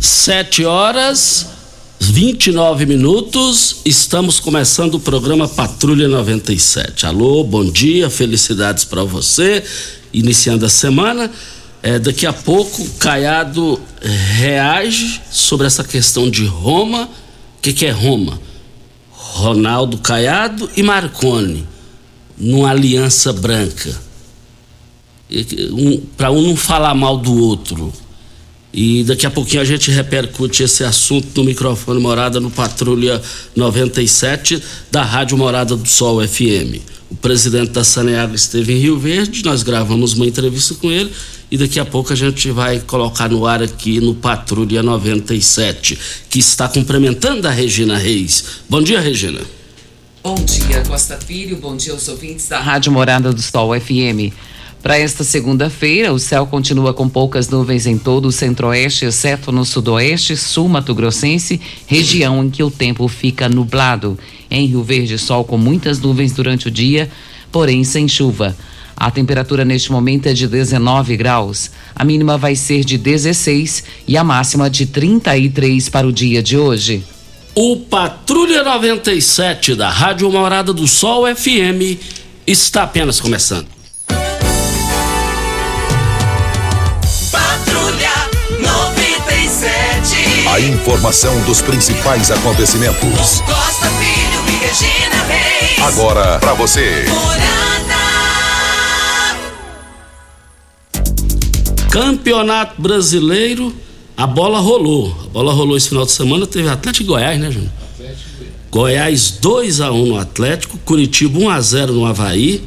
Sete 0.00 0.64
horas 0.64 1.46
29 2.00 2.86
minutos, 2.86 3.82
estamos 3.84 4.40
começando 4.40 4.94
o 4.94 5.00
programa 5.00 5.46
Patrulha 5.46 6.08
97. 6.08 7.04
Alô, 7.04 7.44
bom 7.44 7.70
dia, 7.70 8.08
felicidades 8.08 8.82
para 8.82 9.04
você. 9.04 9.62
Iniciando 10.10 10.64
a 10.64 10.70
semana, 10.70 11.30
é, 11.82 11.98
daqui 11.98 12.24
a 12.24 12.32
pouco 12.32 12.82
Caiado 12.98 13.78
reage 14.00 15.20
sobre 15.30 15.66
essa 15.66 15.84
questão 15.84 16.30
de 16.30 16.46
Roma. 16.46 17.02
O 17.58 17.60
que, 17.60 17.74
que 17.74 17.84
é 17.84 17.90
Roma? 17.90 18.40
Ronaldo 19.10 19.98
Caiado 19.98 20.70
e 20.74 20.82
Marconi, 20.82 21.68
numa 22.38 22.70
aliança 22.70 23.34
branca. 23.34 23.94
Um, 25.70 26.00
para 26.16 26.30
um 26.30 26.40
não 26.40 26.56
falar 26.56 26.94
mal 26.94 27.18
do 27.18 27.36
outro. 27.36 27.92
E 28.72 29.02
daqui 29.04 29.26
a 29.26 29.30
pouquinho 29.30 29.62
a 29.62 29.64
gente 29.64 29.90
repercute 29.90 30.62
esse 30.62 30.84
assunto 30.84 31.28
no 31.36 31.44
microfone 31.44 32.00
Morada 32.00 32.38
no 32.38 32.50
Patrulha 32.50 33.20
97 33.56 34.62
da 34.90 35.02
Rádio 35.02 35.36
Morada 35.36 35.76
do 35.76 35.88
Sol 35.88 36.26
FM. 36.26 36.80
O 37.10 37.16
presidente 37.16 37.72
da 37.72 37.82
Saneago 37.82 38.34
esteve 38.34 38.72
em 38.72 38.78
Rio 38.78 38.96
Verde, 38.96 39.44
nós 39.44 39.64
gravamos 39.64 40.12
uma 40.12 40.26
entrevista 40.26 40.74
com 40.74 40.90
ele 40.90 41.10
e 41.50 41.58
daqui 41.58 41.80
a 41.80 41.84
pouco 41.84 42.12
a 42.12 42.16
gente 42.16 42.48
vai 42.52 42.78
colocar 42.78 43.28
no 43.28 43.44
ar 43.44 43.60
aqui 43.60 44.00
no 44.00 44.14
Patrulha 44.14 44.84
97, 44.84 45.98
que 46.30 46.38
está 46.38 46.68
cumprimentando 46.68 47.48
a 47.48 47.50
Regina 47.50 47.98
Reis. 47.98 48.44
Bom 48.68 48.80
dia, 48.80 49.00
Regina. 49.00 49.40
Bom 50.22 50.36
dia, 50.36 50.82
Costa 50.86 51.16
Filho. 51.16 51.56
Bom 51.56 51.76
dia 51.76 51.92
aos 51.92 52.06
ouvintes 52.06 52.46
da 52.46 52.60
Rádio 52.60 52.92
Morada 52.92 53.32
do 53.32 53.42
Sol 53.42 53.72
FM. 53.78 54.32
Para 54.82 54.98
esta 54.98 55.22
segunda-feira, 55.22 56.10
o 56.10 56.18
céu 56.18 56.46
continua 56.46 56.94
com 56.94 57.06
poucas 57.06 57.50
nuvens 57.50 57.86
em 57.86 57.98
todo 57.98 58.26
o 58.26 58.32
centro-oeste, 58.32 59.04
exceto 59.04 59.52
no 59.52 59.62
sudoeste, 59.62 60.34
sul 60.38 60.70
mato-grossense, 60.70 61.60
região 61.86 62.42
em 62.42 62.48
que 62.48 62.62
o 62.62 62.70
tempo 62.70 63.06
fica 63.06 63.46
nublado. 63.46 64.18
Em 64.50 64.66
Rio 64.66 64.82
Verde, 64.82 65.18
sol 65.18 65.44
com 65.44 65.58
muitas 65.58 65.98
nuvens 66.00 66.32
durante 66.32 66.68
o 66.68 66.70
dia, 66.70 67.10
porém 67.52 67.84
sem 67.84 68.08
chuva. 68.08 68.56
A 68.96 69.10
temperatura 69.10 69.66
neste 69.66 69.92
momento 69.92 70.28
é 70.28 70.32
de 70.32 70.46
19 70.46 71.14
graus. 71.14 71.70
A 71.94 72.02
mínima 72.02 72.38
vai 72.38 72.56
ser 72.56 72.82
de 72.82 72.96
16 72.96 73.84
e 74.08 74.16
a 74.16 74.24
máxima 74.24 74.70
de 74.70 74.86
33 74.86 75.90
para 75.90 76.06
o 76.06 76.12
dia 76.12 76.42
de 76.42 76.56
hoje. 76.56 77.04
O 77.54 77.76
Patrulha 77.76 78.62
97 78.62 79.74
da 79.74 79.90
Rádio 79.90 80.30
Morada 80.32 80.72
do 80.72 80.88
Sol 80.88 81.24
FM 81.34 82.00
está 82.46 82.84
apenas 82.84 83.20
começando. 83.20 83.79
A 90.52 90.58
informação 90.58 91.40
dos 91.44 91.62
principais 91.62 92.28
acontecimentos. 92.28 93.40
Costa 93.42 93.86
Filho 93.86 94.42
e 94.48 94.56
Regina 94.58 95.22
Reis. 95.28 95.78
Agora 95.78 96.40
para 96.40 96.54
você. 96.54 97.04
Campeonato 101.88 102.82
Brasileiro, 102.82 103.72
a 104.16 104.26
bola 104.26 104.58
rolou. 104.58 105.16
A 105.26 105.28
bola 105.28 105.52
rolou 105.52 105.76
esse 105.76 105.88
final 105.88 106.04
de 106.04 106.10
semana, 106.10 106.44
teve 106.48 106.68
Atlético 106.68 107.04
e 107.04 107.06
Goiás, 107.06 107.38
né, 107.38 107.52
Júnior? 107.52 107.70
Goiás 108.72 109.38
2 109.40 109.80
a 109.80 109.92
1 109.92 110.06
no 110.06 110.18
Atlético, 110.18 110.78
Curitiba 110.78 111.38
1 111.38 111.48
a 111.48 111.60
0 111.60 111.92
no 111.92 112.04
Havaí, 112.04 112.64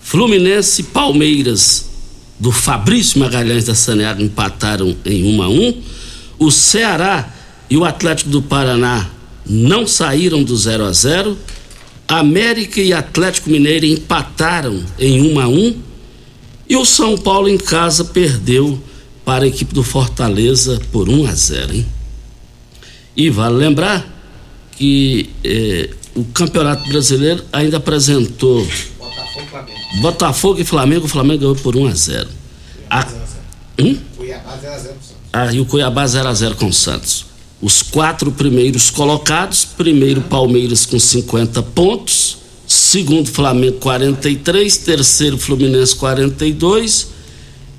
Fluminense 0.00 0.82
e 0.82 0.84
Palmeiras 0.84 1.90
do 2.38 2.52
Fabrício 2.52 3.18
Magalhães 3.18 3.64
da 3.64 3.74
Saneago 3.74 4.22
empataram 4.22 4.94
em 5.04 5.36
1 5.36 5.42
a 5.42 5.48
1 5.48 5.93
o 6.38 6.50
Ceará 6.50 7.32
e 7.68 7.76
o 7.76 7.84
Atlético 7.84 8.30
do 8.30 8.42
Paraná 8.42 9.10
não 9.46 9.86
saíram 9.86 10.42
do 10.42 10.56
0 10.56 10.84
a 10.84 10.92
0. 10.92 11.38
América 12.06 12.80
e 12.80 12.92
Atlético 12.92 13.50
Mineiro 13.50 13.86
empataram 13.86 14.82
em 14.98 15.32
1 15.32 15.40
a 15.40 15.48
1 15.48 15.82
e 16.68 16.76
o 16.76 16.84
São 16.84 17.16
Paulo 17.16 17.48
em 17.48 17.58
casa 17.58 18.04
perdeu 18.04 18.82
para 19.24 19.44
a 19.44 19.48
equipe 19.48 19.74
do 19.74 19.82
Fortaleza 19.82 20.80
por 20.92 21.08
1 21.08 21.26
a 21.26 21.34
0, 21.34 21.74
hein? 21.74 21.86
E 23.16 23.30
vale 23.30 23.56
lembrar 23.56 24.04
que 24.76 25.30
eh, 25.42 25.90
o 26.14 26.24
Campeonato 26.24 26.88
Brasileiro 26.88 27.44
ainda 27.52 27.78
apresentou 27.78 28.66
Botafogo, 28.98 29.46
Flamengo. 29.50 30.00
Botafogo 30.00 30.60
e 30.60 30.64
Flamengo, 30.64 31.04
o 31.06 31.08
Flamengo 31.08 31.40
ganhou 31.40 31.56
por 31.56 31.76
1 31.76 31.86
a 31.86 31.94
0. 31.94 32.28
A... 32.90 33.06
Hum? 33.78 33.98
Cuiabá 34.16 34.56
0 34.60 34.74
a 34.74 34.78
0 34.78 34.94
ah, 35.34 35.52
e 35.52 35.58
o 35.58 35.66
Cuiabá 35.66 36.06
0 36.06 36.28
a 36.28 36.32
0 36.32 36.54
com 36.54 36.66
o 36.66 36.72
Santos. 36.72 37.26
Os 37.60 37.82
quatro 37.82 38.30
primeiros 38.30 38.88
colocados, 38.88 39.64
primeiro 39.64 40.20
Palmeiras 40.20 40.86
com 40.86 40.96
50 40.96 41.60
pontos, 41.60 42.38
segundo 42.68 43.28
Flamengo 43.28 43.78
43, 43.78 44.76
terceiro 44.76 45.36
Fluminense 45.36 45.96
42 45.96 47.08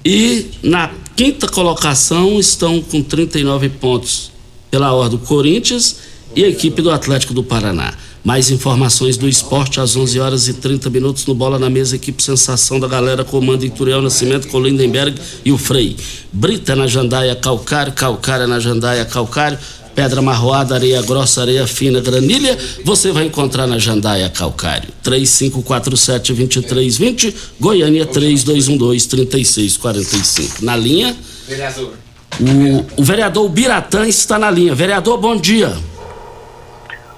e 0.03 0.47
na 0.61 0.91
quinta 1.15 1.47
colocação 1.47 2.37
estão 2.41 2.81
com 2.81 3.01
39 3.01 3.69
pontos 3.69 4.31
pela 4.69 4.91
ordem 4.91 5.17
do 5.17 5.25
Corinthians 5.25 5.95
e 6.35 6.43
a 6.43 6.49
equipe 6.49 6.81
do 6.81 6.91
Atlético 6.91 7.33
do 7.33 7.41
Paraná. 7.41 7.93
Mais 8.25 8.49
informações 8.49 9.15
do 9.17 9.29
esporte 9.29 9.79
às 9.79 9.95
11 9.95 10.19
horas 10.19 10.47
e 10.47 10.55
30 10.55 10.89
minutos 10.89 11.27
no 11.27 11.35
Bola 11.35 11.59
na 11.59 11.69
Mesa, 11.69 11.95
equipe 11.95 12.23
Sensação 12.23 12.79
da 12.79 12.87
Galera, 12.87 13.23
comando 13.23 13.63
Ituriel 13.63 14.01
Nascimento 14.01 14.47
com 14.47 14.59
Lindenberg 14.59 15.15
e 15.45 15.51
o 15.51 15.59
Frei. 15.59 15.95
Brita 16.33 16.75
na 16.75 16.87
Jandaia 16.87 17.35
Calcário, 17.35 17.93
Calcária 17.93 18.47
na 18.47 18.59
Jandaia 18.59 19.05
Calcário, 19.05 19.59
pedra 19.93 20.23
marroada, 20.23 20.73
areia 20.73 21.03
grossa, 21.03 21.41
areia 21.41 21.67
fina, 21.67 22.01
granilha, 22.01 22.57
você 22.83 23.11
vai 23.11 23.25
encontrar 23.25 23.67
na 23.67 23.77
Jandaia 23.77 24.27
Calcário. 24.27 24.89
3547-2320, 25.03 27.31
Goiânia 27.59 28.07
3212-3645. 28.07 30.63
Na 30.63 30.75
linha. 30.75 31.15
Vereador. 31.47 31.93
O, 32.39 32.85
o 33.01 33.03
vereador 33.03 33.47
Biratã 33.49 34.07
está 34.07 34.39
na 34.39 34.49
linha. 34.49 34.73
Vereador, 34.73 35.19
bom 35.19 35.37
dia. 35.37 35.77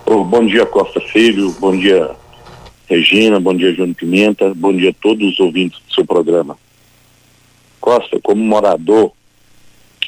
Oh, 0.09 0.23
bom 0.23 0.45
dia, 0.45 0.65
Costa 0.65 1.01
Filho. 1.01 1.51
Bom 1.59 1.75
dia, 1.77 2.15
Regina. 2.87 3.41
Bom 3.41 3.53
dia, 3.53 3.73
Júnior 3.73 3.93
Pimenta. 3.93 4.53
Bom 4.55 4.71
dia 4.73 4.91
a 4.91 4.93
todos 4.93 5.33
os 5.33 5.37
ouvintes 5.37 5.81
do 5.85 5.93
seu 5.93 6.05
programa. 6.05 6.57
Costa, 7.81 8.17
como 8.23 8.41
morador 8.41 9.11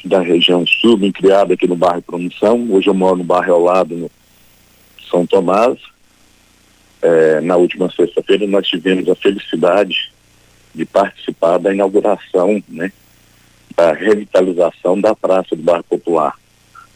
da 0.02 0.22
região 0.22 0.66
sul, 0.66 0.96
me 0.96 1.12
criado 1.12 1.52
aqui 1.52 1.66
no 1.66 1.76
bairro 1.76 2.00
Promissão. 2.00 2.66
Hoje 2.70 2.88
eu 2.88 2.94
moro 2.94 3.18
no 3.18 3.24
bairro 3.24 3.52
ao 3.52 3.62
lado, 3.62 3.94
no 3.94 4.10
São 5.10 5.26
Tomás. 5.26 5.78
É, 7.02 7.42
na 7.42 7.56
última 7.56 7.90
sexta-feira 7.90 8.46
nós 8.46 8.66
tivemos 8.66 9.06
a 9.06 9.14
felicidade 9.14 10.10
de 10.74 10.86
participar 10.86 11.58
da 11.58 11.74
inauguração, 11.74 12.62
né, 12.70 12.90
da 13.76 13.92
revitalização 13.92 14.98
da 14.98 15.14
Praça 15.14 15.54
do 15.54 15.62
Bairro 15.62 15.84
Popular, 15.84 16.32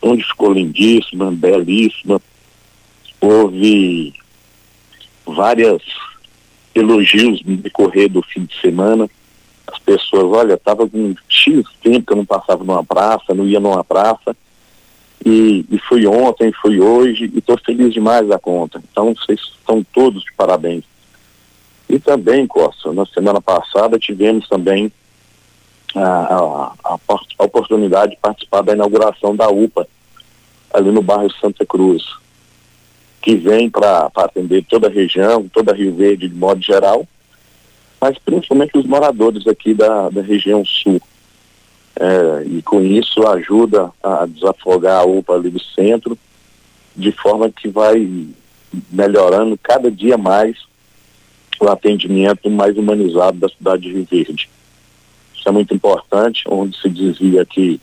onde 0.01 0.25
ficou 0.25 0.55
lindíssima, 0.55 1.31
belíssima. 1.31 2.19
Houve 3.25 4.13
várias 5.25 5.81
elogios 6.75 7.43
no 7.43 7.57
decorrer 7.57 8.11
do 8.11 8.21
fim 8.21 8.45
de 8.45 8.61
semana. 8.61 9.09
As 9.67 9.79
pessoas, 9.79 10.25
olha, 10.25 10.55
estava 10.55 10.87
com 10.87 11.15
X 11.27 11.65
tempo 11.83 12.07
que 12.07 12.13
eu 12.13 12.17
não 12.19 12.27
passava 12.27 12.63
numa 12.63 12.85
praça, 12.85 13.33
não 13.33 13.47
ia 13.47 13.59
numa 13.59 13.83
praça. 13.83 14.37
E, 15.25 15.65
e 15.71 15.79
fui 15.79 16.07
ontem, 16.07 16.53
fui 16.53 16.79
hoje, 16.81 17.31
e 17.33 17.39
estou 17.39 17.59
feliz 17.65 17.95
demais 17.95 18.29
da 18.29 18.39
conta. 18.39 18.83
Então, 18.91 19.15
vocês 19.15 19.41
estão 19.41 19.83
todos 19.95 20.23
de 20.23 20.33
parabéns. 20.35 20.85
E 21.89 21.99
também, 21.99 22.47
Costa, 22.47 22.93
na 22.93 23.07
semana 23.07 23.41
passada 23.41 23.99
tivemos 23.99 24.47
também 24.49 24.93
a, 25.95 26.01
a, 26.03 26.73
a, 26.85 26.99
a 27.39 27.45
oportunidade 27.45 28.13
de 28.13 28.19
participar 28.19 28.61
da 28.61 28.75
inauguração 28.75 29.35
da 29.35 29.49
UPA, 29.49 29.89
ali 30.75 30.91
no 30.91 31.01
bairro 31.01 31.33
Santa 31.41 31.65
Cruz, 31.65 32.05
que 33.25 33.37
vem 33.37 33.71
para 33.71 34.11
atender 34.17 34.63
toda 34.69 34.87
a 34.87 34.91
região, 34.91 35.49
toda 35.49 35.73
a 35.73 35.75
Rio 35.75 35.95
Verde 35.95 36.29
de 36.29 36.35
modo 36.35 36.61
geral, 36.61 37.09
mas 37.99 38.19
principalmente 38.19 38.77
os 38.77 38.85
moradores 38.85 39.47
aqui 39.47 39.73
da, 39.73 40.11
da 40.11 40.21
região 40.21 40.63
sul. 40.63 41.01
É, 41.99 42.45
e 42.45 42.61
com 42.61 42.83
isso 42.83 43.27
ajuda 43.27 43.91
a 44.03 44.27
desafogar 44.27 45.01
a 45.01 45.05
UPA 45.07 45.37
ali 45.37 45.49
do 45.49 45.59
centro, 45.59 46.19
de 46.95 47.11
forma 47.13 47.51
que 47.51 47.67
vai 47.67 48.29
melhorando 48.91 49.59
cada 49.63 49.91
dia 49.91 50.19
mais 50.19 50.59
o 51.59 51.67
atendimento 51.69 52.51
mais 52.51 52.77
humanizado 52.77 53.39
da 53.39 53.49
cidade 53.49 53.85
de 53.85 53.93
Rio 53.93 54.07
Verde. 54.11 54.51
Isso 55.35 55.49
é 55.49 55.53
muito 55.53 55.73
importante, 55.73 56.45
onde 56.47 56.79
se 56.79 56.91
dizia 56.91 57.47
que 57.47 57.81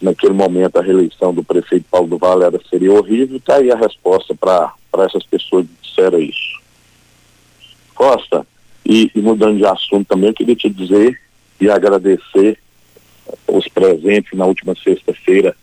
naquele 0.00 0.32
momento 0.32 0.76
a 0.76 0.82
reeleição 0.82 1.34
do 1.34 1.42
prefeito 1.42 1.86
Paulo 1.90 2.08
do 2.08 2.18
Vale 2.18 2.44
era, 2.44 2.60
seria 2.68 2.92
horrível, 2.92 3.36
está 3.36 3.56
aí 3.56 3.70
a 3.70 3.76
resposta 3.76 4.34
para 4.34 4.72
essas 5.04 5.24
pessoas 5.24 5.66
que 5.66 5.88
disseram 5.88 6.20
isso. 6.20 6.60
Costa, 7.94 8.46
e, 8.84 9.10
e, 9.14 9.20
mudando 9.20 9.58
de 9.58 9.66
assunto 9.66 10.06
também, 10.08 10.28
eu 10.28 10.34
queria 10.34 10.56
te 10.56 10.70
dizer 10.70 11.20
e 11.60 11.68
agradecer 11.68 12.58
os 13.46 13.68
presentes 13.68 14.38
na 14.38 14.46
última 14.46 14.74
sexta-feira, 14.74 15.54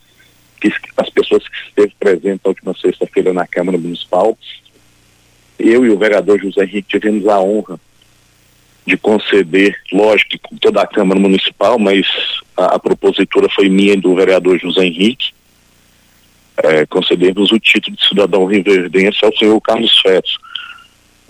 as 0.97 1.09
pessoas 1.09 1.47
que 1.47 1.55
esteve 1.67 1.93
presentes 1.99 2.41
na 2.43 2.49
última 2.49 2.75
sexta-feira 2.75 3.33
na 3.33 3.47
Câmara 3.47 3.77
Municipal. 3.77 4.37
Eu 5.57 5.85
e 5.85 5.89
o 5.89 5.97
vereador 5.97 6.39
José 6.39 6.63
Henrique 6.63 6.99
tivemos 6.99 7.27
a 7.27 7.39
honra 7.39 7.79
de 8.85 8.97
conceder, 8.97 9.75
lógico, 9.91 10.37
com 10.43 10.57
toda 10.57 10.81
a 10.81 10.87
Câmara 10.87 11.19
Municipal, 11.19 11.79
mas 11.79 12.05
a, 12.55 12.75
a 12.75 12.79
propositura 12.79 13.49
foi 13.49 13.67
minha 13.67 13.93
e 13.93 13.99
do 13.99 14.15
vereador 14.15 14.59
José 14.59 14.85
Henrique, 14.85 15.33
é, 16.57 16.85
concedemos 16.85 17.51
o 17.51 17.59
título 17.59 17.97
de 17.97 18.07
cidadão 18.07 18.45
riverdense 18.45 19.25
ao 19.25 19.35
senhor 19.35 19.59
Carlos 19.61 19.99
Fetos, 19.99 20.37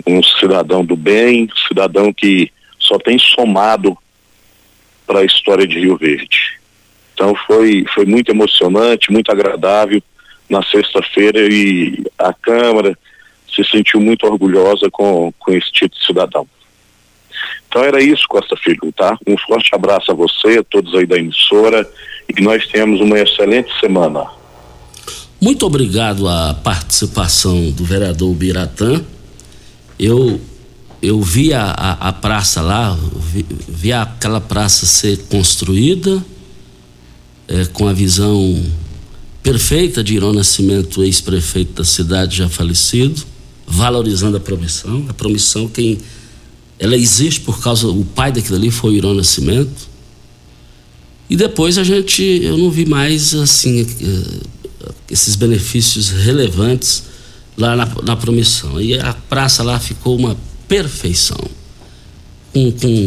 um 0.06 0.22
cidadão 0.22 0.86
do 0.86 0.96
bem, 0.96 1.50
cidadão 1.68 2.14
que 2.14 2.52
só 2.78 3.00
tem 3.00 3.18
somado 3.18 3.98
para 5.08 5.20
a 5.20 5.26
história 5.26 5.66
de 5.66 5.80
Rio 5.80 5.98
Verde. 5.98 6.60
Então 7.14 7.34
foi, 7.48 7.86
foi 7.94 8.06
muito 8.06 8.30
emocionante, 8.30 9.12
muito 9.12 9.32
agradável 9.32 10.02
na 10.50 10.62
sexta-feira 10.64 11.48
e 11.52 12.04
a 12.20 12.34
Câmara 12.34 12.98
se 13.50 13.64
sentiu 13.64 14.02
muito 14.02 14.28
orgulhosa 14.28 14.92
com, 14.92 15.34
com 15.40 15.52
esse 15.54 15.72
título 15.72 16.00
de 16.00 16.06
cidadão. 16.06 16.48
Então 17.76 17.84
era 17.84 18.02
isso, 18.02 18.24
Costa 18.30 18.56
Filho, 18.56 18.80
tá? 18.96 19.20
Um 19.28 19.38
forte 19.38 19.76
abraço 19.76 20.10
a 20.10 20.14
você, 20.14 20.60
a 20.60 20.64
todos 20.64 20.96
aí 20.96 21.06
da 21.06 21.18
emissora 21.18 21.86
e 22.26 22.32
que 22.32 22.42
nós 22.42 22.66
tenhamos 22.68 23.02
uma 23.02 23.20
excelente 23.20 23.70
semana. 23.82 24.26
Muito 25.42 25.66
obrigado 25.66 26.26
à 26.26 26.54
participação 26.54 27.70
do 27.72 27.84
vereador 27.84 28.34
Biratã. 28.34 29.04
Eu 30.00 30.40
eu 31.02 31.22
vi 31.22 31.54
a, 31.54 31.66
a, 31.66 32.08
a 32.08 32.14
praça 32.14 32.62
lá, 32.62 32.98
vi, 33.18 33.46
vi, 33.68 33.92
aquela 33.92 34.40
praça 34.40 34.86
ser 34.86 35.26
construída 35.28 36.24
é, 37.46 37.66
com 37.66 37.90
a 37.90 37.94
visão 37.94 38.64
perfeita 39.44 40.02
de 40.02 40.16
Irão 40.16 40.32
Nascimento, 40.32 41.04
ex-prefeito 41.04 41.74
da 41.74 41.84
cidade 41.84 42.38
já 42.38 42.48
falecido, 42.48 43.22
valorizando 43.68 44.38
a 44.38 44.40
promissão. 44.40 45.06
A 45.10 45.14
promissão 45.14 45.68
quem 45.68 46.00
ela 46.78 46.96
existe 46.96 47.42
por 47.42 47.62
causa 47.62 47.88
o 47.88 48.04
pai 48.04 48.32
daquilo 48.32 48.58
ali 48.58 48.72
foi 48.72 48.92
o 48.92 48.94
Irão 48.94 49.14
Nascimento. 49.14 49.96
E 51.30 51.36
depois 51.36 51.78
a 51.78 51.84
gente 51.84 52.22
eu 52.22 52.58
não 52.58 52.70
vi 52.70 52.86
mais 52.86 53.34
assim 53.34 53.82
eh, 53.82 54.88
esses 55.10 55.36
benefícios 55.36 56.10
relevantes 56.10 57.04
lá 57.58 57.76
na, 57.76 57.86
na 58.04 58.16
promissão. 58.16 58.80
E 58.80 59.00
a 59.00 59.14
praça 59.14 59.64
lá 59.64 59.80
ficou 59.80 60.18
uma 60.18 60.38
perfeição. 60.68 61.40
Com, 62.54 62.72
com, 62.72 63.06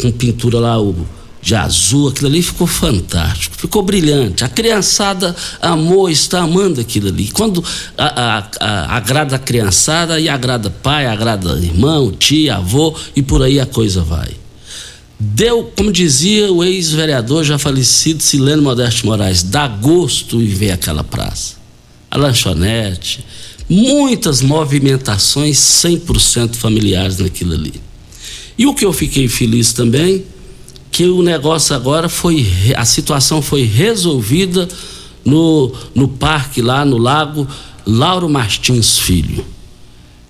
com 0.00 0.12
pintura 0.12 0.58
lá 0.58 0.80
o, 0.80 1.06
de 1.44 1.54
azul, 1.54 2.08
aquilo 2.08 2.28
ali 2.28 2.40
ficou 2.40 2.66
fantástico, 2.66 3.54
ficou 3.54 3.82
brilhante. 3.82 4.42
A 4.42 4.48
criançada 4.48 5.36
amou, 5.60 6.08
está 6.08 6.40
amando 6.40 6.80
aquilo 6.80 7.08
ali. 7.08 7.30
Quando 7.30 7.62
a, 7.98 8.38
a, 8.38 8.48
a, 8.60 8.96
agrada 8.96 9.36
a 9.36 9.38
criançada, 9.38 10.18
e 10.18 10.26
agrada 10.26 10.70
pai, 10.70 11.06
agrada 11.06 11.50
irmão, 11.58 12.10
tia, 12.10 12.56
avô, 12.56 12.96
e 13.14 13.20
por 13.20 13.42
aí 13.42 13.60
a 13.60 13.66
coisa 13.66 14.00
vai. 14.02 14.30
Deu, 15.20 15.70
como 15.76 15.92
dizia 15.92 16.50
o 16.50 16.64
ex-vereador 16.64 17.44
já 17.44 17.58
falecido 17.58 18.22
Sileno 18.22 18.62
Modesto 18.62 19.04
Moraes, 19.04 19.42
dá 19.42 19.68
gosto 19.68 20.40
em 20.40 20.46
ver 20.46 20.70
aquela 20.70 21.04
praça. 21.04 21.56
A 22.10 22.16
lanchonete, 22.16 23.22
muitas 23.68 24.40
movimentações 24.40 25.58
100% 25.58 26.54
familiares 26.54 27.18
naquilo 27.18 27.52
ali. 27.52 27.74
E 28.56 28.66
o 28.66 28.74
que 28.74 28.84
eu 28.84 28.94
fiquei 28.94 29.28
feliz 29.28 29.74
também 29.74 30.24
que 30.94 31.08
o 31.08 31.22
negócio 31.22 31.74
agora 31.74 32.08
foi 32.08 32.46
a 32.76 32.84
situação 32.84 33.42
foi 33.42 33.64
resolvida 33.64 34.68
no, 35.24 35.74
no 35.92 36.06
parque 36.06 36.62
lá 36.62 36.84
no 36.84 36.96
lago 36.96 37.48
Lauro 37.84 38.28
Martins 38.28 38.96
Filho. 39.00 39.44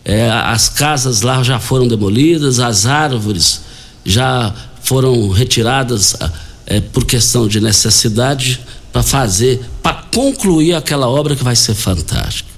É, 0.03 0.31
as 0.31 0.71
casas 0.71 1.21
lá 1.21 1.43
já 1.43 1.61
foram 1.61 1.87
demolidas, 1.87 2.61
as 2.61 2.87
árvores 2.87 3.61
já 4.07 4.55
foram 4.83 5.29
retiradas 5.29 6.17
é, 6.65 6.81
por 6.81 7.05
questão 7.05 7.47
de 7.47 7.61
necessidade 7.61 8.59
para 8.91 9.03
fazer, 9.03 9.63
para 9.83 10.03
concluir 10.15 10.73
aquela 10.73 11.11
obra 11.11 11.37
que 11.37 11.45
vai 11.45 11.57
ser 11.57 11.75
fantástica. 11.75 12.49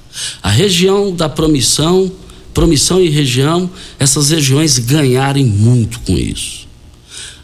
A 0.40 0.48
região 0.48 1.12
da 1.12 1.28
promissão, 1.28 2.12
promissão 2.54 3.00
e 3.00 3.08
região, 3.08 3.68
essas 3.98 4.30
regiões 4.30 4.78
ganharem 4.78 5.44
muito 5.44 5.98
com 6.00 6.12
isso. 6.12 6.65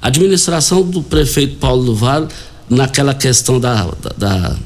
A 0.02 0.08
administração 0.08 0.82
do 0.82 1.00
prefeito 1.00 1.58
Paulo 1.58 1.84
do 1.84 1.94
Vale, 1.94 2.26
naquela 2.68 3.14
questão 3.14 3.60
da, 3.60 3.88
da, 4.18 4.56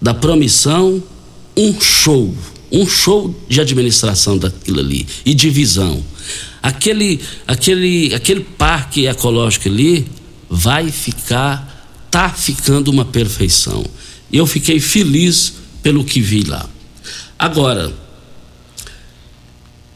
da 0.00 0.14
promissão, 0.14 1.02
um 1.54 1.78
show, 1.78 2.34
um 2.72 2.86
show 2.86 3.34
de 3.46 3.60
administração 3.60 4.38
daquilo 4.38 4.80
ali 4.80 5.06
e 5.26 5.34
de 5.34 5.50
visão. 5.50 6.02
Aquele, 6.62 7.20
aquele, 7.46 8.14
aquele 8.14 8.40
parque 8.40 9.06
ecológico 9.06 9.68
ali 9.68 10.06
vai 10.48 10.90
ficar, 10.90 12.06
tá 12.10 12.30
ficando 12.30 12.90
uma 12.90 13.04
perfeição. 13.04 13.84
Eu 14.32 14.46
fiquei 14.46 14.80
feliz 14.80 15.52
pelo 15.82 16.02
que 16.02 16.20
vi 16.20 16.44
lá. 16.44 16.66
Agora, 17.38 17.92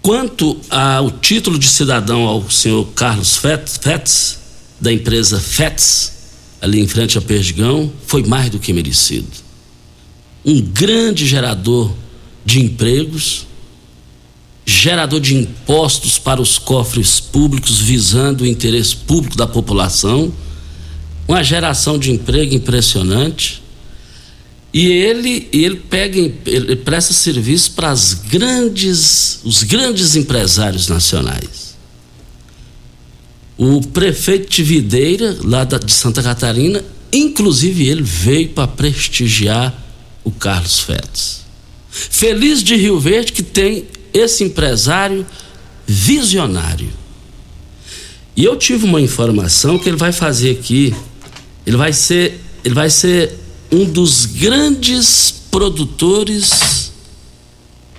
quanto 0.02 0.60
ao 0.68 1.10
título 1.10 1.58
de 1.58 1.68
cidadão 1.68 2.26
ao 2.26 2.50
senhor 2.50 2.84
Carlos 2.94 3.38
Fetz, 3.38 4.41
da 4.82 4.92
empresa 4.92 5.40
FETS, 5.40 6.12
ali 6.60 6.80
em 6.80 6.88
frente 6.88 7.16
a 7.16 7.20
Perdigão, 7.20 7.90
foi 8.04 8.24
mais 8.24 8.50
do 8.50 8.58
que 8.58 8.72
merecido. 8.72 9.28
Um 10.44 10.60
grande 10.60 11.24
gerador 11.24 11.94
de 12.44 12.60
empregos, 12.60 13.46
gerador 14.66 15.20
de 15.20 15.36
impostos 15.36 16.18
para 16.18 16.42
os 16.42 16.58
cofres 16.58 17.20
públicos 17.20 17.78
visando 17.78 18.42
o 18.42 18.46
interesse 18.46 18.96
público 18.96 19.36
da 19.36 19.46
população, 19.46 20.32
uma 21.28 21.44
geração 21.44 21.96
de 21.96 22.10
emprego 22.10 22.52
impressionante. 22.52 23.62
E 24.74 24.86
ele, 24.86 25.48
ele 25.52 25.76
pega, 25.76 26.18
ele 26.18 26.76
presta 26.76 27.12
serviço 27.12 27.72
para 27.72 27.90
as 27.90 28.14
grandes, 28.14 29.38
os 29.44 29.62
grandes 29.62 30.16
empresários 30.16 30.88
nacionais. 30.88 31.61
O 33.64 33.80
prefeito 33.80 34.50
de 34.50 34.62
Videira, 34.62 35.36
lá 35.44 35.62
da, 35.64 35.78
de 35.78 35.92
Santa 35.92 36.22
Catarina, 36.22 36.82
Inclusive, 37.12 37.86
ele 37.86 38.02
veio 38.02 38.48
para 38.48 38.66
prestigiar 38.66 39.74
o 40.24 40.30
Carlos 40.30 40.80
Félix. 40.80 41.42
Feliz 41.90 42.62
de 42.62 42.74
Rio 42.74 42.98
Verde 42.98 43.32
que 43.32 43.42
tem 43.42 43.84
esse 44.14 44.42
empresário 44.42 45.26
visionário. 45.86 46.88
E 48.34 48.44
eu 48.44 48.56
tive 48.56 48.86
uma 48.86 49.00
informação 49.00 49.78
que 49.78 49.90
ele 49.90 49.98
vai 49.98 50.10
fazer 50.10 50.52
aqui, 50.52 50.94
ele 51.66 51.76
vai 51.76 51.92
ser, 51.92 52.40
ele 52.64 52.74
vai 52.74 52.88
ser 52.88 53.38
um 53.70 53.84
dos 53.84 54.24
grandes 54.24 55.30
produtores 55.50 56.92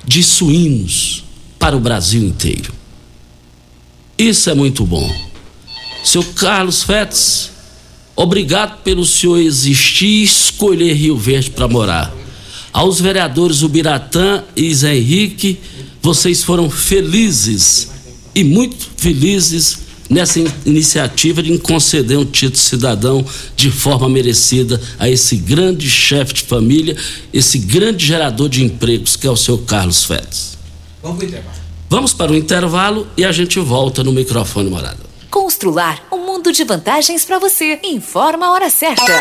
de 0.04 0.24
suínos 0.24 1.24
para 1.60 1.78
o 1.78 1.80
Brasil 1.80 2.24
inteiro. 2.24 2.74
Isso 4.18 4.50
é 4.50 4.56
muito 4.56 4.84
bom. 4.88 5.33
Seu 6.04 6.22
Carlos 6.22 6.84
Fetz, 6.84 7.50
obrigado 8.14 8.84
pelo 8.84 9.06
senhor 9.06 9.40
existir 9.40 10.06
e 10.06 10.24
escolher 10.24 10.94
Rio 10.94 11.18
Verde 11.18 11.50
para 11.50 11.68
morar. 11.68 12.14
Aos 12.74 13.00
vereadores 13.00 13.62
Ubiratã 13.62 14.44
e 14.54 14.74
Zé 14.76 14.98
Henrique, 14.98 15.60
vocês 16.02 16.44
foram 16.44 16.70
felizes 16.70 17.90
e 18.36 18.44
muito 18.44 18.76
felizes 18.98 19.80
nessa 20.10 20.40
iniciativa 20.66 21.42
de 21.42 21.58
conceder 21.60 22.18
um 22.18 22.26
título 22.26 22.60
cidadão 22.60 23.26
de 23.56 23.72
forma 23.72 24.10
merecida 24.10 24.80
a 25.00 25.10
esse 25.10 25.38
grande 25.38 25.90
chefe 25.90 26.34
de 26.34 26.42
família, 26.42 26.98
esse 27.32 27.58
grande 27.58 28.06
gerador 28.06 28.50
de 28.50 28.62
empregos 28.62 29.16
que 29.16 29.26
é 29.26 29.32
o 29.32 29.38
seu 29.38 29.60
Carlos 29.60 30.04
Félix. 30.04 30.58
Vamos 31.02 31.18
para 31.18 31.24
o 31.24 31.26
intervalo. 31.26 31.64
Vamos 31.90 32.14
para 32.14 32.32
o 32.32 32.36
intervalo 32.36 33.08
e 33.16 33.24
a 33.24 33.32
gente 33.32 33.58
volta 33.60 34.04
no 34.04 34.12
microfone 34.12 34.70
morado. 34.70 35.13
Constrular 35.34 36.00
um 36.12 36.20
mundo 36.20 36.52
de 36.52 36.64
vantagens 36.64 37.26
para 37.26 37.40
você. 37.40 37.80
Informa 37.82 38.46
a 38.46 38.52
hora 38.52 38.70
certa. 38.70 39.12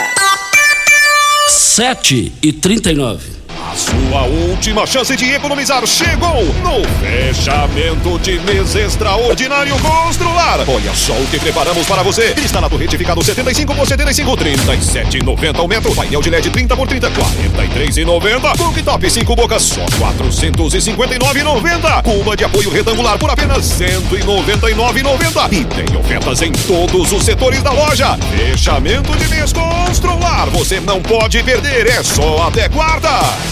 7 1.48 2.34
e 2.42 2.52
39 2.52 3.41
a 3.70 3.76
sua 3.76 4.22
última 4.22 4.86
chance 4.86 5.14
de 5.16 5.32
economizar 5.32 5.86
chegou 5.86 6.42
no 6.62 6.82
fechamento 6.98 8.18
de 8.18 8.38
mês 8.40 8.74
extraordinário 8.74 9.74
Constrular. 9.78 10.58
Olha 10.68 10.92
só 10.94 11.12
o 11.12 11.26
que 11.26 11.38
preparamos 11.38 11.86
para 11.86 12.02
você. 12.02 12.34
Instalado 12.42 12.76
retificado 12.76 13.22
75 13.22 13.74
por 13.74 13.86
75, 13.86 14.36
37,90 14.36 15.58
ao 15.58 15.68
metro. 15.68 15.94
Painel 15.94 16.20
de 16.20 16.30
LED 16.30 16.50
30 16.50 16.76
por 16.76 16.88
30, 16.88 17.10
43,90. 17.10 18.58
Cooktop 18.58 19.10
5 19.10 19.36
bocas, 19.36 19.62
só 19.62 19.84
459,90. 19.84 22.02
Cuba 22.02 22.36
de 22.36 22.44
apoio 22.44 22.70
retangular 22.70 23.18
por 23.18 23.30
apenas 23.30 23.64
199,90. 23.80 25.52
E 25.52 25.64
tem 25.64 25.96
ofertas 25.96 26.42
em 26.42 26.52
todos 26.52 27.12
os 27.12 27.22
setores 27.22 27.62
da 27.62 27.70
loja. 27.70 28.18
Fechamento 28.36 29.16
de 29.16 29.28
mês 29.28 29.52
Constrular. 29.52 30.48
Você 30.50 30.80
não 30.80 31.00
pode 31.00 31.40
perder, 31.42 31.86
é 31.86 32.02
só 32.02 32.48
até 32.48 32.68
quarta. 32.68 33.51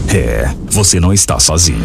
É, 0.09 0.49
você 0.69 0.99
não 0.99 1.13
está 1.13 1.39
sozinho. 1.39 1.79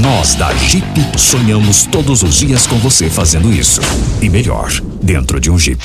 Nós 0.00 0.34
da 0.36 0.54
Jeep 0.54 0.84
sonhamos 1.16 1.84
todos 1.84 2.22
os 2.22 2.36
dias 2.36 2.66
com 2.66 2.78
você 2.78 3.10
fazendo 3.10 3.52
isso. 3.52 3.80
E 4.22 4.28
melhor, 4.28 4.70
dentro 5.02 5.40
de 5.40 5.50
um 5.50 5.58
Jeep. 5.58 5.82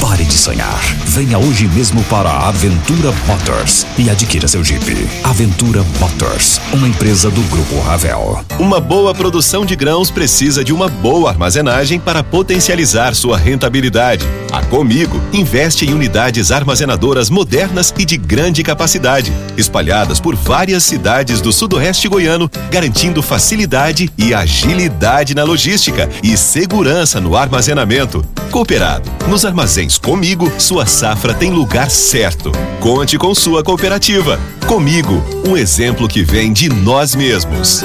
Pare 0.00 0.24
de 0.24 0.34
sonhar. 0.34 0.80
Venha 1.06 1.38
hoje 1.38 1.68
mesmo 1.68 2.02
para 2.04 2.28
a 2.28 2.48
Aventura 2.48 3.12
Motors 3.26 3.86
e 3.96 4.10
adquira 4.10 4.48
seu 4.48 4.62
Jeep. 4.64 5.08
Aventura 5.22 5.84
Motors, 6.00 6.60
uma 6.72 6.88
empresa 6.88 7.30
do 7.30 7.40
Grupo 7.42 7.78
Ravel. 7.80 8.44
Uma 8.58 8.80
boa 8.80 9.14
produção 9.14 9.64
de 9.64 9.76
grãos 9.76 10.10
precisa 10.10 10.64
de 10.64 10.72
uma 10.72 10.88
boa 10.88 11.30
armazenagem 11.30 12.00
para 12.00 12.24
potencializar 12.24 13.14
sua 13.14 13.38
rentabilidade. 13.38 14.26
A 14.52 14.62
Comigo 14.62 15.20
investe 15.32 15.86
em 15.86 15.94
unidades 15.94 16.50
armazenadoras 16.50 17.30
modernas 17.30 17.94
e 17.96 18.04
de 18.04 18.16
grande 18.16 18.62
capacidade, 18.62 19.32
espalhadas 19.56 20.18
por 20.26 20.34
várias 20.34 20.82
cidades 20.82 21.40
do 21.40 21.52
sudoeste 21.52 22.08
goiano, 22.08 22.50
garantindo 22.68 23.22
facilidade 23.22 24.10
e 24.18 24.34
agilidade 24.34 25.36
na 25.36 25.44
logística 25.44 26.10
e 26.20 26.36
segurança 26.36 27.20
no 27.20 27.36
armazenamento. 27.36 28.26
Cooperado, 28.50 29.08
nos 29.28 29.44
armazéns 29.44 29.98
Comigo, 29.98 30.52
sua 30.58 30.84
safra 30.84 31.32
tem 31.32 31.52
lugar 31.52 31.88
certo. 31.88 32.50
Conte 32.80 33.16
com 33.16 33.32
sua 33.36 33.62
cooperativa. 33.62 34.40
Comigo, 34.66 35.24
um 35.46 35.56
exemplo 35.56 36.08
que 36.08 36.24
vem 36.24 36.52
de 36.52 36.68
nós 36.68 37.14
mesmos. 37.14 37.84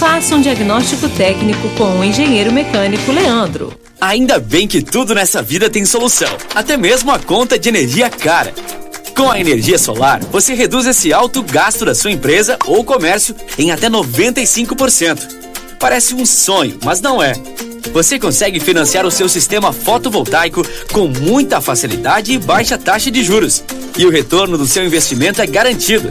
Faça 0.00 0.34
um 0.34 0.40
diagnóstico 0.40 1.10
técnico 1.10 1.68
com 1.76 1.98
o 1.98 2.02
engenheiro 2.02 2.50
mecânico 2.50 3.12
Leandro. 3.12 3.78
Ainda 4.00 4.38
bem 4.38 4.66
que 4.66 4.80
tudo 4.80 5.14
nessa 5.14 5.42
vida 5.42 5.68
tem 5.68 5.84
solução, 5.84 6.30
até 6.54 6.74
mesmo 6.74 7.10
a 7.10 7.18
conta 7.18 7.58
de 7.58 7.68
energia 7.68 8.08
cara. 8.08 8.54
Com 9.14 9.30
a 9.30 9.38
energia 9.38 9.76
solar, 9.76 10.20
você 10.32 10.54
reduz 10.54 10.86
esse 10.86 11.12
alto 11.12 11.42
gasto 11.42 11.84
da 11.84 11.94
sua 11.94 12.10
empresa 12.10 12.58
ou 12.64 12.82
comércio 12.82 13.36
em 13.58 13.72
até 13.72 13.90
95%. 13.90 15.20
Parece 15.78 16.14
um 16.14 16.24
sonho, 16.24 16.78
mas 16.82 17.02
não 17.02 17.22
é. 17.22 17.34
Você 17.92 18.18
consegue 18.18 18.58
financiar 18.58 19.04
o 19.04 19.10
seu 19.10 19.28
sistema 19.28 19.70
fotovoltaico 19.70 20.62
com 20.94 21.08
muita 21.08 21.60
facilidade 21.60 22.32
e 22.32 22.38
baixa 22.38 22.78
taxa 22.78 23.10
de 23.10 23.22
juros. 23.22 23.62
E 23.98 24.06
o 24.06 24.10
retorno 24.10 24.56
do 24.56 24.66
seu 24.66 24.82
investimento 24.82 25.42
é 25.42 25.46
garantido. 25.46 26.10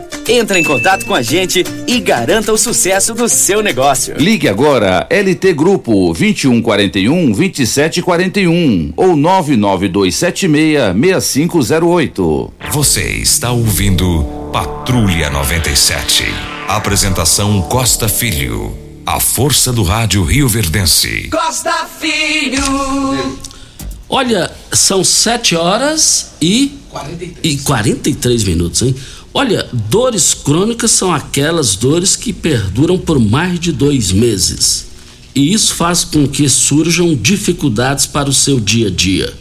Entre 0.31 0.59
em 0.59 0.63
contato 0.63 1.05
com 1.05 1.13
a 1.13 1.21
gente 1.21 1.61
e 1.85 1.99
garanta 1.99 2.53
o 2.53 2.57
sucesso 2.57 3.13
do 3.13 3.27
seu 3.27 3.61
negócio. 3.61 4.15
Ligue 4.17 4.47
agora 4.47 5.05
LT 5.09 5.51
Grupo 5.51 6.13
2141 6.13 7.33
2741 7.33 8.93
ou 8.95 9.17
99276 9.17 10.93
6508. 10.93 12.53
Você 12.71 13.01
está 13.17 13.51
ouvindo 13.51 14.23
Patrulha 14.53 15.29
97. 15.29 16.23
Apresentação 16.65 17.61
Costa 17.63 18.07
Filho. 18.07 18.73
A 19.05 19.19
força 19.19 19.73
do 19.73 19.83
rádio 19.83 20.23
Rio 20.23 20.47
Verdense. 20.47 21.27
Costa 21.29 21.73
Filho. 21.99 22.63
Olha, 24.07 24.49
são 24.71 25.03
7 25.03 25.57
horas 25.57 26.31
e 26.41 26.71
43. 26.89 27.37
e 27.43 27.57
43 27.63 28.43
minutos, 28.45 28.81
hein? 28.81 28.95
Olha, 29.33 29.65
dores 29.71 30.33
crônicas 30.33 30.91
são 30.91 31.13
aquelas 31.13 31.77
dores 31.77 32.17
que 32.17 32.33
perduram 32.33 32.99
por 32.99 33.17
mais 33.17 33.57
de 33.61 33.71
dois 33.71 34.11
meses. 34.11 34.91
E 35.33 35.53
isso 35.53 35.73
faz 35.73 36.03
com 36.03 36.27
que 36.27 36.49
surjam 36.49 37.15
dificuldades 37.15 38.05
para 38.05 38.29
o 38.29 38.33
seu 38.33 38.59
dia 38.59 38.89
a 38.89 38.91
dia. 38.91 39.33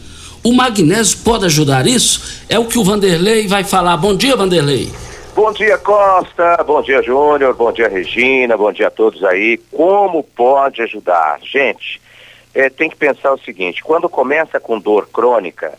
O 0.45 0.53
magnésio 0.53 1.19
pode 1.25 1.45
ajudar 1.45 1.89
isso? 1.89 2.45
É 2.49 2.57
o 2.57 2.67
que 2.67 2.79
o 2.79 2.85
Vanderlei 2.85 3.49
vai 3.49 3.65
falar. 3.65 3.97
Bom 3.97 4.17
dia, 4.17 4.37
Vanderlei. 4.37 4.93
Bom 5.35 5.53
dia, 5.53 5.77
Costa. 5.77 6.63
Bom 6.65 6.81
dia, 6.83 7.03
Júnior. 7.03 7.53
Bom 7.55 7.73
dia, 7.73 7.89
Regina. 7.89 8.57
Bom 8.57 8.73
dia 8.73 8.87
a 8.87 8.93
todos 8.93 9.25
aí. 9.25 9.59
Como 9.73 10.23
pode 10.23 10.83
ajudar? 10.83 11.41
Gente, 11.43 12.01
é, 12.55 12.71
tem 12.71 12.89
que 12.89 12.97
pensar 12.97 13.33
o 13.33 13.41
seguinte: 13.41 13.83
quando 13.83 14.09
começa 14.09 14.61
com 14.61 14.79
dor 14.79 15.09
crônica, 15.13 15.77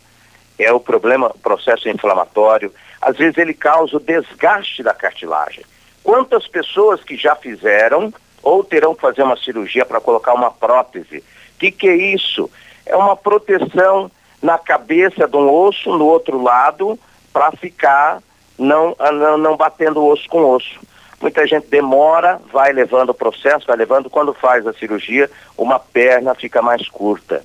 é 0.59 0.71
o 0.73 0.81
problema, 0.81 1.33
processo 1.41 1.87
inflamatório 1.87 2.71
às 3.01 3.17
vezes 3.17 3.37
ele 3.37 3.53
causa 3.53 3.97
o 3.97 3.99
desgaste 3.99 4.83
da 4.83 4.93
cartilagem. 4.93 5.65
Quantas 6.03 6.47
pessoas 6.47 7.03
que 7.03 7.17
já 7.17 7.35
fizeram 7.35 8.13
ou 8.43 8.63
terão 8.63 8.95
que 8.95 9.01
fazer 9.01 9.23
uma 9.23 9.37
cirurgia 9.37 9.85
para 9.85 10.01
colocar 10.01 10.33
uma 10.33 10.51
prótese? 10.51 11.19
O 11.19 11.59
que, 11.59 11.71
que 11.71 11.87
é 11.87 11.95
isso? 11.95 12.49
É 12.85 12.95
uma 12.95 13.15
proteção 13.15 14.11
na 14.41 14.57
cabeça 14.57 15.27
de 15.27 15.37
um 15.37 15.51
osso, 15.51 15.95
no 15.97 16.05
outro 16.05 16.41
lado, 16.41 16.99
para 17.31 17.51
ficar 17.51 18.21
não, 18.57 18.95
não, 18.99 19.37
não 19.37 19.57
batendo 19.57 20.05
osso 20.05 20.27
com 20.29 20.43
osso. 20.43 20.79
Muita 21.21 21.45
gente 21.45 21.67
demora, 21.67 22.41
vai 22.51 22.73
levando 22.73 23.11
o 23.11 23.13
processo, 23.13 23.67
vai 23.67 23.77
levando, 23.77 24.09
quando 24.09 24.33
faz 24.33 24.65
a 24.65 24.73
cirurgia, 24.73 25.29
uma 25.55 25.77
perna 25.77 26.33
fica 26.33 26.61
mais 26.61 26.89
curta. 26.89 27.43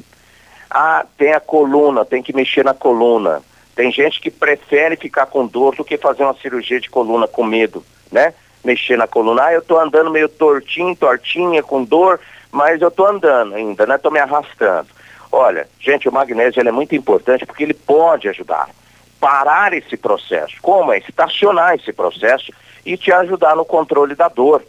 Ah, 0.70 1.04
tem 1.18 1.34
a 1.34 1.40
coluna, 1.40 2.04
tem 2.04 2.22
que 2.22 2.34
mexer 2.34 2.64
na 2.64 2.72
coluna. 2.72 3.42
Tem 3.76 3.92
gente 3.92 4.22
que 4.22 4.30
prefere 4.30 4.96
ficar 4.96 5.26
com 5.26 5.46
dor 5.46 5.76
do 5.76 5.84
que 5.84 5.98
fazer 5.98 6.24
uma 6.24 6.34
cirurgia 6.34 6.80
de 6.80 6.88
coluna 6.88 7.28
com 7.28 7.44
medo, 7.44 7.84
né? 8.10 8.32
Mexer 8.64 8.96
na 8.96 9.06
coluna. 9.06 9.44
Ah, 9.44 9.52
eu 9.52 9.60
tô 9.60 9.78
andando 9.78 10.10
meio 10.10 10.30
tortinho, 10.30 10.96
tortinha, 10.96 11.62
com 11.62 11.84
dor, 11.84 12.18
mas 12.50 12.80
eu 12.80 12.90
tô 12.90 13.06
andando 13.06 13.54
ainda, 13.54 13.86
né? 13.86 13.98
Tô 13.98 14.10
me 14.10 14.18
arrastando. 14.18 14.88
Olha, 15.30 15.68
gente, 15.78 16.08
o 16.08 16.12
magnésio 16.12 16.66
é 16.66 16.72
muito 16.72 16.94
importante 16.94 17.44
porque 17.44 17.64
ele 17.64 17.74
pode 17.74 18.28
ajudar. 18.30 18.70
Parar 19.20 19.74
esse 19.74 19.94
processo. 19.94 20.56
Como 20.62 20.90
é? 20.90 20.98
Estacionar 20.98 21.74
esse 21.74 21.92
processo 21.92 22.50
e 22.84 22.96
te 22.96 23.12
ajudar 23.12 23.54
no 23.54 23.64
controle 23.64 24.14
da 24.14 24.28
dor. 24.28 24.64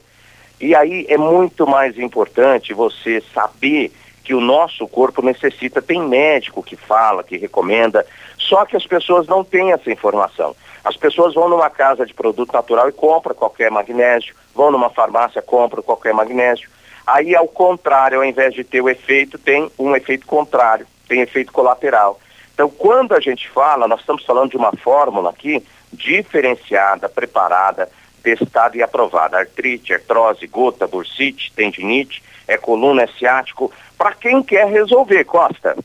E 0.60 0.76
aí 0.76 1.06
é 1.08 1.18
muito 1.18 1.66
mais 1.66 1.98
importante 1.98 2.74
você 2.74 3.24
saber 3.34 3.94
que 4.22 4.34
o 4.34 4.42
nosso 4.42 4.86
corpo 4.86 5.22
necessita. 5.22 5.82
Tem 5.82 6.02
médico 6.02 6.62
que 6.62 6.76
fala, 6.76 7.24
que 7.24 7.38
recomenda, 7.38 8.06
só 8.48 8.66
que 8.66 8.78
as 8.78 8.86
pessoas 8.86 9.28
não 9.28 9.44
têm 9.44 9.72
essa 9.72 9.92
informação. 9.92 10.56
As 10.84 10.96
pessoas 10.96 11.34
vão 11.34 11.50
numa 11.50 11.70
casa 11.70 12.06
de 12.06 12.14
produto 12.14 12.54
natural 12.54 12.88
e 12.88 12.94
compram 12.94 13.36
qualquer 13.36 13.70
magnésio, 13.70 14.34
vão 14.56 14.72
numa 14.72 14.90
farmácia, 14.90 15.42
compram 15.42 15.84
qualquer 15.84 16.14
magnésio. 16.14 16.70
Aí, 17.06 17.36
ao 17.36 17.48
contrário, 17.48 18.20
ao 18.20 18.26
invés 18.26 18.54
de 18.54 18.64
ter 18.64 18.82
o 18.82 18.90
efeito, 18.90 19.38
tem 19.38 19.70
um 19.78 19.96
efeito 19.96 20.26
contrário, 20.26 20.88
tem 21.08 21.22
efeito 21.22 21.52
colateral. 21.52 22.20
Então, 22.54 22.70
quando 22.70 23.14
a 23.14 23.20
gente 23.20 23.50
fala, 23.50 23.88
nós 23.88 24.00
estamos 24.00 24.26
falando 24.26 24.52
de 24.52 24.58
uma 24.58 24.72
fórmula 24.78 25.30
aqui 25.30 25.64
diferenciada, 25.92 27.08
preparada, 27.08 27.90
testada 28.24 28.78
e 28.78 28.82
aprovada. 28.82 29.38
Artrite, 29.38 29.94
artrose, 29.94 30.48
gota, 30.48 30.88
bursite, 30.88 31.52
tendinite, 31.54 32.24
é 32.48 32.58
coluna, 32.58 33.04
é 33.04 33.08
ciático, 33.08 33.72
para 33.98 34.14
quem 34.14 34.42
quer 34.42 34.68
resolver, 34.68 35.24
Costa. 35.26 35.76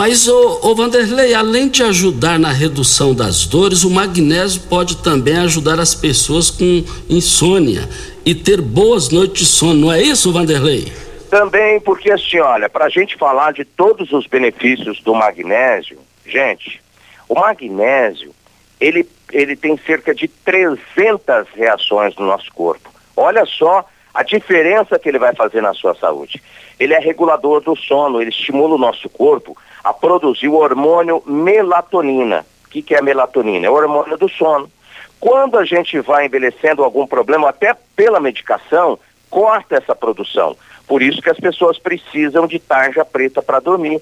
Mas, 0.00 0.26
ô, 0.28 0.74
Vanderlei, 0.74 1.34
além 1.34 1.68
de 1.68 1.82
ajudar 1.82 2.38
na 2.38 2.50
redução 2.50 3.14
das 3.14 3.44
dores, 3.44 3.84
o 3.84 3.90
magnésio 3.90 4.62
pode 4.62 4.96
também 5.02 5.36
ajudar 5.36 5.78
as 5.78 5.94
pessoas 5.94 6.48
com 6.48 6.82
insônia 7.06 7.86
e 8.24 8.34
ter 8.34 8.62
boas 8.62 9.10
noites 9.10 9.42
de 9.42 9.44
sono, 9.44 9.74
não 9.74 9.92
é 9.92 10.00
isso, 10.00 10.32
Vanderlei? 10.32 10.90
Também, 11.28 11.78
porque 11.80 12.10
assim, 12.10 12.38
olha, 12.38 12.66
para 12.66 12.86
a 12.86 12.88
gente 12.88 13.14
falar 13.18 13.52
de 13.52 13.62
todos 13.62 14.10
os 14.10 14.26
benefícios 14.26 15.02
do 15.02 15.14
magnésio, 15.14 15.98
gente, 16.24 16.80
o 17.28 17.34
magnésio, 17.34 18.34
ele, 18.80 19.06
ele 19.30 19.54
tem 19.54 19.76
cerca 19.86 20.14
de 20.14 20.26
300 20.28 21.46
reações 21.54 22.16
no 22.16 22.24
nosso 22.24 22.50
corpo. 22.54 22.88
Olha 23.14 23.44
só 23.44 23.84
a 24.14 24.22
diferença 24.22 24.98
que 24.98 25.10
ele 25.10 25.18
vai 25.18 25.34
fazer 25.34 25.60
na 25.60 25.74
sua 25.74 25.94
saúde. 25.94 26.42
Ele 26.78 26.94
é 26.94 26.98
regulador 26.98 27.60
do 27.60 27.76
sono, 27.76 28.18
ele 28.18 28.30
estimula 28.30 28.76
o 28.76 28.78
nosso 28.78 29.06
corpo 29.10 29.54
a 29.82 29.92
produzir 29.92 30.48
o 30.48 30.56
hormônio 30.56 31.22
melatonina. 31.26 32.44
O 32.66 32.70
que, 32.70 32.82
que 32.82 32.94
é 32.94 33.02
melatonina? 33.02 33.66
É 33.66 33.70
o 33.70 33.74
hormônio 33.74 34.16
do 34.16 34.28
sono. 34.28 34.70
Quando 35.18 35.58
a 35.58 35.64
gente 35.64 36.00
vai 36.00 36.26
envelhecendo 36.26 36.82
algum 36.82 37.06
problema, 37.06 37.48
até 37.48 37.76
pela 37.94 38.20
medicação, 38.20 38.98
corta 39.28 39.76
essa 39.76 39.94
produção. 39.94 40.56
Por 40.86 41.02
isso 41.02 41.22
que 41.22 41.30
as 41.30 41.38
pessoas 41.38 41.78
precisam 41.78 42.46
de 42.46 42.58
tarja 42.58 43.04
preta 43.04 43.42
para 43.42 43.60
dormir. 43.60 44.00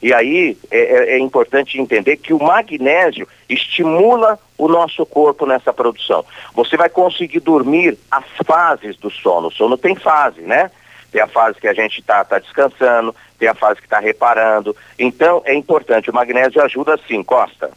E 0.00 0.14
aí 0.14 0.56
é, 0.70 0.78
é, 0.78 1.14
é, 1.14 1.18
importante 1.18 1.80
entender 1.80 2.16
que 2.18 2.32
o 2.32 2.40
magnésio 2.40 3.26
estimula 3.48 4.38
o 4.56 4.68
nosso 4.68 5.04
corpo 5.04 5.44
nessa 5.44 5.72
produção. 5.72 6.24
Você 6.54 6.76
vai 6.76 6.88
conseguir 6.88 7.40
dormir 7.40 7.98
as 8.10 8.24
fases 8.46 8.96
do 8.96 9.10
sono. 9.10 9.48
O 9.48 9.52
sono 9.52 9.76
tem 9.76 9.96
fase, 9.96 10.42
né? 10.42 10.70
Tem 11.10 11.20
a 11.22 11.26
fase 11.26 11.58
que 11.58 11.66
a 11.66 11.74
gente 11.74 12.00
está 12.00 12.24
tá 12.24 12.38
descansando, 12.38 13.14
tem 13.38 13.48
a 13.48 13.54
fase 13.54 13.80
que 13.80 13.86
está 13.86 13.98
reparando. 13.98 14.76
Então 14.98 15.42
é 15.44 15.54
importante. 15.54 16.10
O 16.10 16.14
magnésio 16.14 16.62
ajuda 16.62 16.98
sim, 17.08 17.22
Costa. 17.22 17.70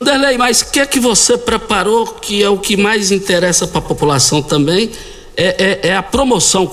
Derlei, 0.00 0.38
mas 0.38 0.62
o 0.62 0.70
que 0.70 0.80
é 0.80 0.86
que 0.86 0.98
você 0.98 1.36
preparou 1.36 2.06
que 2.06 2.42
é 2.42 2.48
o 2.48 2.58
que 2.58 2.76
mais 2.76 3.10
interessa 3.10 3.66
para 3.66 3.80
a 3.80 3.82
população 3.82 4.42
também? 4.42 4.90
É, 5.36 5.88
é, 5.88 5.88
é 5.88 5.96
a 5.96 6.02
promoção. 6.02 6.70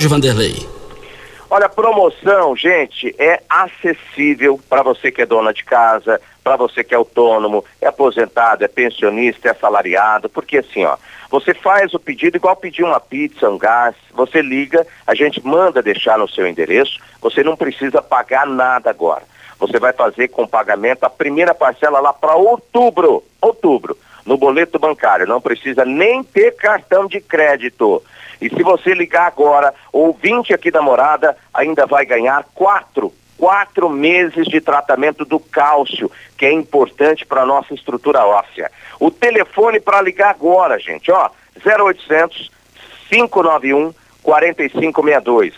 Vanderlei. 0.00 0.71
Olha, 1.54 1.68
promoção, 1.68 2.56
gente, 2.56 3.14
é 3.18 3.42
acessível 3.46 4.58
para 4.70 4.82
você 4.82 5.12
que 5.12 5.20
é 5.20 5.26
dona 5.26 5.52
de 5.52 5.62
casa, 5.62 6.18
para 6.42 6.56
você 6.56 6.82
que 6.82 6.94
é 6.94 6.96
autônomo, 6.96 7.62
é 7.78 7.86
aposentado, 7.86 8.64
é 8.64 8.68
pensionista, 8.68 9.48
é 9.48 9.50
assalariado, 9.50 10.30
porque 10.30 10.56
assim, 10.56 10.86
ó, 10.86 10.96
você 11.30 11.52
faz 11.52 11.92
o 11.92 12.00
pedido 12.00 12.38
igual 12.38 12.56
pedir 12.56 12.84
uma 12.84 12.98
pizza, 12.98 13.50
um 13.50 13.58
gás, 13.58 13.94
você 14.14 14.40
liga, 14.40 14.86
a 15.06 15.14
gente 15.14 15.46
manda 15.46 15.82
deixar 15.82 16.16
no 16.16 16.26
seu 16.26 16.46
endereço, 16.46 16.98
você 17.20 17.44
não 17.44 17.54
precisa 17.54 18.00
pagar 18.00 18.46
nada 18.46 18.88
agora. 18.88 19.24
Você 19.58 19.78
vai 19.78 19.92
fazer 19.92 20.28
com 20.28 20.46
pagamento 20.46 21.04
a 21.04 21.10
primeira 21.10 21.54
parcela 21.54 22.00
lá 22.00 22.14
para 22.14 22.34
outubro, 22.34 23.22
outubro, 23.42 23.94
no 24.24 24.38
boleto 24.38 24.78
bancário, 24.78 25.26
não 25.26 25.38
precisa 25.38 25.84
nem 25.84 26.22
ter 26.22 26.56
cartão 26.56 27.06
de 27.06 27.20
crédito. 27.20 28.02
E 28.42 28.50
se 28.50 28.62
você 28.62 28.92
ligar 28.92 29.28
agora, 29.28 29.72
ouvinte 29.92 30.52
aqui 30.52 30.68
da 30.68 30.82
morada, 30.82 31.36
ainda 31.54 31.86
vai 31.86 32.04
ganhar 32.04 32.44
quatro, 32.54 33.14
quatro 33.38 33.88
meses 33.88 34.48
de 34.48 34.60
tratamento 34.60 35.24
do 35.24 35.38
cálcio, 35.38 36.10
que 36.36 36.44
é 36.44 36.52
importante 36.52 37.24
para 37.24 37.42
a 37.42 37.46
nossa 37.46 37.72
estrutura 37.72 38.26
óssea. 38.26 38.68
O 38.98 39.12
telefone 39.12 39.78
para 39.78 40.02
ligar 40.02 40.30
agora, 40.30 40.76
gente, 40.80 41.12
ó, 41.12 41.30
0800 41.64 42.50
591 43.08 43.94
4562. 44.24 45.54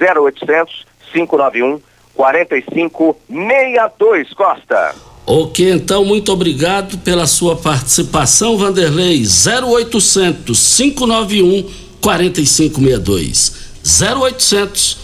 0800 0.00 0.86
591 1.12 1.82
4562, 2.14 4.32
Costa. 4.34 4.94
Ok, 5.26 5.70
então, 5.70 6.04
muito 6.04 6.32
obrigado 6.32 6.98
pela 6.98 7.26
sua 7.26 7.56
participação, 7.56 8.56
Vanderlei. 8.56 9.24
0800 9.24 10.76
591 10.76 11.89
4562. 12.00 13.52
0800 13.84 14.98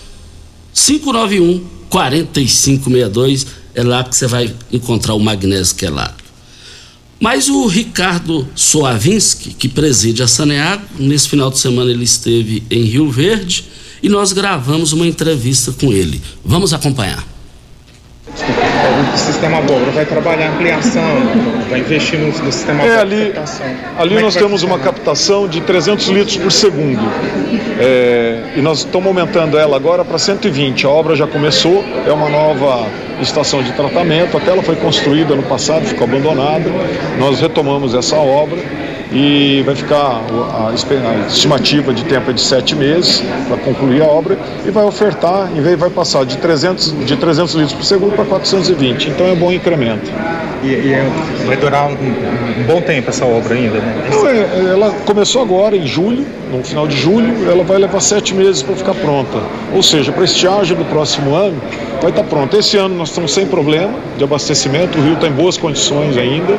591 0.75 1.65
4562. 1.89 3.47
É 3.75 3.83
lá 3.83 4.03
que 4.05 4.17
você 4.17 4.27
vai 4.27 4.55
encontrar 4.73 5.15
o 5.15 5.21
magnésio 5.21 5.77
quelado. 5.77 6.25
Mas 7.19 7.49
o 7.49 7.67
Ricardo 7.67 8.47
Soavinski, 8.55 9.55
que 9.55 9.69
preside 9.69 10.23
a 10.23 10.29
Saneago, 10.29 10.85
nesse 10.99 11.29
final 11.29 11.51
de 11.51 11.59
semana 11.59 11.91
ele 11.91 12.05
esteve 12.05 12.63
em 12.71 12.83
Rio 12.83 13.11
Verde 13.11 13.65
e 14.03 14.09
nós 14.09 14.33
gravamos 14.33 14.93
uma 14.93 15.07
entrevista 15.07 15.73
com 15.73 15.93
ele. 15.93 16.21
Vamos 16.45 16.75
acompanhar. 16.75 17.36
O 19.15 19.19
sistema 19.19 19.61
Bobra 19.61 19.91
vai 19.91 20.05
trabalhar 20.05 20.49
ampliação, 20.51 21.03
vai 21.69 21.81
investir 21.81 22.19
no, 22.19 22.27
no 22.27 22.53
sistema 22.53 22.85
é, 22.85 22.99
ali, 22.99 23.35
ali 23.99 24.21
nós 24.21 24.35
temos 24.35 24.62
uma 24.62 24.79
captação 24.79 25.49
de 25.49 25.61
300 25.61 26.09
litros 26.09 26.37
por 26.37 26.53
segundo. 26.53 27.01
É, 27.81 28.53
e 28.57 28.61
nós 28.61 28.79
estamos 28.81 29.07
aumentando 29.07 29.59
ela 29.59 29.77
agora 29.77 30.05
para 30.05 30.19
120. 30.19 30.87
A 30.87 30.91
obra 30.91 31.17
já 31.17 31.27
começou, 31.27 31.85
é 32.07 32.12
uma 32.12 32.29
nova 32.29 32.87
estação 33.21 33.62
de 33.62 33.73
tratamento. 33.73 34.37
Até 34.37 34.51
ela 34.51 34.62
foi 34.62 34.77
construída 34.77 35.35
no 35.35 35.43
passado, 35.43 35.85
ficou 35.87 36.07
abandonada. 36.07 36.71
Nós 37.19 37.41
retomamos 37.41 37.95
essa 37.95 38.17
obra 38.17 38.59
e 39.12 39.62
vai 39.64 39.75
ficar 39.75 40.23
a, 40.23 40.73
estimativa 41.29 41.92
de 41.92 42.05
tempo 42.05 42.31
é 42.31 42.33
de 42.33 42.40
sete 42.40 42.75
meses 42.75 43.23
para 43.49 43.57
concluir 43.59 44.03
a 44.03 44.07
obra 44.07 44.38
e 44.66 44.71
vai 44.71 44.85
ofertar, 44.85 45.51
em 45.55 45.61
vez 45.61 45.79
vai 45.79 45.90
passar 45.90 46.25
de 46.25 46.37
300, 46.38 47.07
de 47.07 47.16
300 47.16 47.55
litros 47.55 47.73
por 47.75 47.85
segundo 47.85 48.14
para 48.14 48.25
420, 48.25 49.11
então 49.11 49.27
é 49.27 49.33
um 49.33 49.37
bom 49.37 49.53
incremento. 49.53 50.11
E, 50.62 50.69
e 50.69 50.92
é, 50.95 51.07
vai 51.47 51.57
durar 51.57 51.87
um, 51.88 51.92
um, 51.92 52.64
bom 52.66 52.81
tempo 52.81 53.11
essa 53.11 53.25
obra 53.25 53.55
ainda, 53.55 53.79
né? 53.79 54.09
Não, 54.11 54.27
é, 54.27 54.73
ela 54.73 54.90
começou 55.05 55.42
agora, 55.42 55.77
em 55.77 55.87
julho, 55.87 56.27
no 56.51 56.64
final 56.64 56.87
de 56.87 56.97
julho, 56.97 57.51
ela 57.51 57.62
vai 57.62 57.79
levar 57.79 58.01
sete 58.01 58.35
meses 58.35 58.62
para 58.62 58.75
ficar 58.75 58.95
pronta. 58.95 59.38
Ou 59.75 59.83
seja, 59.83 60.12
para 60.12 60.25
estiagem 60.25 60.77
do 60.77 60.85
próximo 60.87 61.35
ano, 61.35 61.61
vai 62.01 62.11
estar 62.11 62.23
tá 62.23 62.29
pronta. 62.29 62.57
Esse 62.57 62.77
ano 62.77 62.97
nós 62.97 63.11
estamos 63.11 63.33
sem 63.33 63.47
problema 63.47 63.95
de 64.16 64.25
abastecimento, 64.25 64.99
o 64.99 65.03
rio 65.03 65.14
está 65.14 65.29
em 65.29 65.33
boas 65.33 65.57
condições 65.57 66.16
ainda, 66.16 66.59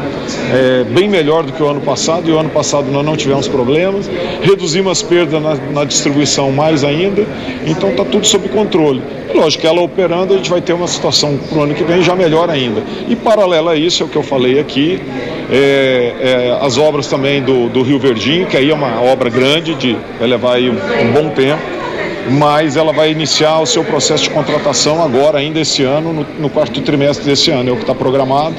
é 0.54 0.84
bem 0.84 1.10
melhor 1.10 1.44
do 1.44 1.52
que 1.52 1.62
o 1.62 1.68
ano 1.68 1.82
passado, 1.82 2.30
e 2.30 2.34
o 2.38 2.40
ano 2.40 2.50
passado 2.50 2.90
nós 2.92 3.06
não 3.06 3.16
tivemos 3.16 3.48
problemas, 3.48 4.10
reduzimos 4.42 4.92
as 4.92 5.02
perdas 5.02 5.42
na, 5.42 5.56
na 5.56 5.84
distribuição 5.84 6.52
mais 6.52 6.84
ainda, 6.84 7.26
então 7.66 7.90
está 7.90 8.06
tudo 8.06 8.26
sob 8.26 8.48
controle. 8.50 9.02
Lógico 9.34 9.62
que 9.62 9.68
ela 9.68 9.82
operando, 9.82 10.34
a 10.34 10.38
gente 10.38 10.50
vai 10.50 10.62
ter 10.62 10.74
uma 10.74 10.88
situação 10.88 11.38
para 11.38 11.58
o 11.58 11.62
ano 11.64 11.74
que 11.74 11.84
vem 11.84 12.02
já 12.02 12.16
melhor 12.16 12.50
ainda. 12.50 12.82
E 13.08 13.16
paralelo 13.16 13.70
a 13.70 13.76
isso, 13.76 14.04
é 14.04 14.06
o 14.06 14.10
que 14.10 14.16
eu 14.16 14.24
falei 14.24 14.60
aqui, 14.60 15.02
é, 15.52 16.14
é, 16.20 16.66
as 16.66 16.78
obras 16.78 17.08
também 17.08 17.42
do, 17.42 17.68
do 17.70 17.82
Rio 17.82 18.00
Verdinho, 18.00 18.46
que 18.48 18.56
aí 18.56 18.70
é 18.70 18.74
uma 18.74 19.02
obra 19.02 19.30
grande, 19.30 19.76
de, 19.76 19.98
vai 20.20 20.28
levar 20.28 20.56
aí 20.56 20.70
um, 20.70 20.74
um 20.74 21.12
bom 21.12 21.30
tempo 21.30 21.78
mas 22.30 22.76
ela 22.76 22.92
vai 22.92 23.10
iniciar 23.12 23.60
o 23.60 23.66
seu 23.66 23.84
processo 23.84 24.24
de 24.24 24.30
contratação 24.32 25.02
agora, 25.02 25.40
ainda 25.40 25.62
esse 25.62 25.84
ano, 25.84 26.12
no, 26.12 26.26
no 26.40 26.50
quarto 26.50 26.82
trimestre 26.82 27.26
desse 27.26 27.52
ano, 27.52 27.70
é 27.70 27.72
o 27.72 27.76
que 27.76 27.84
está 27.84 27.96
programado. 27.96 28.56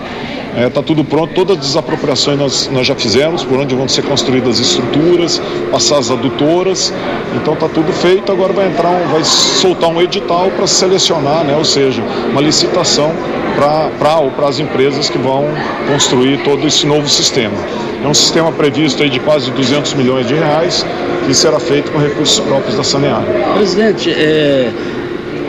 Está 0.59 0.67
é, 0.67 0.71
tá 0.71 0.83
tudo 0.83 1.05
pronto, 1.05 1.33
todas 1.35 1.57
as 1.57 1.67
desapropriações 1.67 2.37
nós, 2.37 2.71
nós 2.73 2.85
já 2.85 2.97
fizemos, 2.97 3.45
por 3.45 3.61
onde 3.61 3.77
vão 3.77 3.87
ser 3.87 4.03
construídas 4.03 4.59
as 4.59 4.67
estruturas, 4.67 5.41
passar 5.71 5.99
as 5.99 6.11
adutoras, 6.11 6.93
então 7.41 7.55
está 7.55 7.69
tudo 7.69 7.93
feito, 7.93 8.33
agora 8.33 8.53
vai 8.53 8.67
entrar, 8.67 8.91
um, 8.91 9.07
vai 9.09 9.23
soltar 9.23 9.89
um 9.89 10.03
edital 10.03 10.51
para 10.51 10.67
selecionar, 10.67 11.45
né, 11.45 11.55
ou 11.57 11.65
seja, 11.65 12.03
uma 12.33 12.41
licitação 12.41 13.13
para 13.57 13.89
para 14.35 14.49
as 14.49 14.59
empresas 14.59 15.09
que 15.09 15.19
vão 15.19 15.45
construir 15.93 16.43
todo 16.43 16.67
esse 16.67 16.87
novo 16.87 17.09
sistema. 17.09 17.55
É 18.03 18.09
um 18.09 18.15
sistema 18.15 18.51
previsto 18.51 19.03
aí 19.03 19.11
de 19.11 19.21
quase 19.21 19.51
200 19.53 19.95
milhões 19.95 20.27
de 20.27 20.35
reais, 20.35 20.85
que 21.25 21.35
será 21.35 21.61
feito 21.61 21.93
com 21.93 21.99
recursos 21.99 22.41
próprios 22.41 22.77
da 22.77 22.83
Saneago. 22.83 23.27
Presidente, 23.55 24.11
é, 24.11 24.73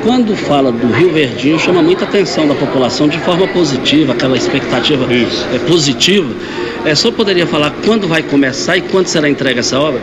quando 0.03 0.35
fala 0.35 0.71
do 0.71 0.87
Rio 0.93 1.11
Verdinho, 1.11 1.59
chama 1.59 1.81
muita 1.81 2.05
atenção 2.05 2.47
da 2.47 2.55
população 2.55 3.07
de 3.07 3.17
forma 3.19 3.47
positiva, 3.47 4.13
aquela 4.13 4.37
expectativa 4.37 5.05
é, 5.53 5.59
positiva. 5.59 6.33
É, 6.85 6.95
só 6.95 7.11
poderia 7.11 7.45
falar 7.45 7.73
quando 7.85 8.07
vai 8.07 8.23
começar 8.23 8.77
e 8.77 8.81
quando 8.81 9.07
será 9.07 9.29
entregue 9.29 9.59
essa 9.59 9.79
obra? 9.79 10.01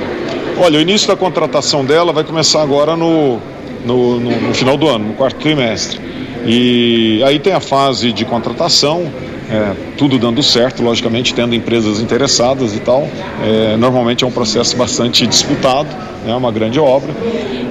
Olha, 0.59 0.79
o 0.79 0.83
início 0.83 1.09
da 1.09 1.17
contratação 1.17 1.85
dela 1.85 2.13
vai 2.13 2.25
começar 2.25 2.63
agora 2.63 2.97
no, 2.97 3.39
no, 3.85 4.21
no, 4.21 4.41
no 4.49 4.55
final 4.55 4.77
do 4.77 4.89
ano, 4.89 5.09
no 5.09 5.15
quarto 5.15 5.37
trimestre. 5.37 6.01
E 6.47 7.23
aí 7.25 7.39
tem 7.39 7.53
a 7.53 7.61
fase 7.61 8.13
de 8.13 8.25
contratação, 8.25 9.11
é, 9.51 9.73
tudo 9.97 10.19
dando 10.19 10.43
certo, 10.43 10.83
logicamente 10.83 11.35
tendo 11.35 11.55
empresas 11.55 12.01
interessadas 12.01 12.75
e 12.75 12.81
tal. 12.81 13.09
É, 13.45 13.77
normalmente 13.77 14.25
é 14.25 14.27
um 14.27 14.31
processo 14.31 14.77
bastante 14.77 15.27
disputado, 15.27 15.89
é 16.25 16.29
né, 16.29 16.35
uma 16.35 16.51
grande 16.51 16.79
obra 16.79 17.13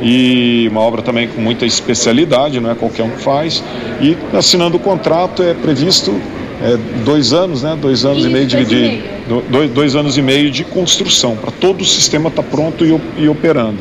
e 0.01 0.67
uma 0.69 0.81
obra 0.81 1.01
também 1.01 1.27
com 1.27 1.41
muita 1.41 1.65
especialidade, 1.65 2.59
não 2.59 2.69
é 2.71 2.75
qualquer 2.75 3.03
um 3.03 3.09
que 3.09 3.21
faz. 3.21 3.63
E 4.01 4.17
assinando 4.33 4.77
o 4.77 4.79
contrato 4.79 5.41
é 5.41 5.53
previsto 5.53 6.13
é, 6.61 6.77
dois 7.03 7.33
anos, 7.33 7.63
né? 7.63 7.77
Dois 7.79 8.05
anos 8.05 8.19
Isso, 8.19 8.29
e 8.29 8.31
meio 8.31 8.47
de, 8.47 8.65
de 8.65 9.03
dois, 9.49 9.71
dois, 9.71 9.95
anos 9.95 10.17
e 10.17 10.21
meio 10.21 10.49
de 10.49 10.63
construção 10.63 11.35
para 11.35 11.51
todo 11.51 11.81
o 11.81 11.85
sistema 11.85 12.29
estar 12.29 12.43
tá 12.43 12.49
pronto 12.49 12.85
e, 12.85 12.99
e, 13.17 13.27
operando. 13.27 13.79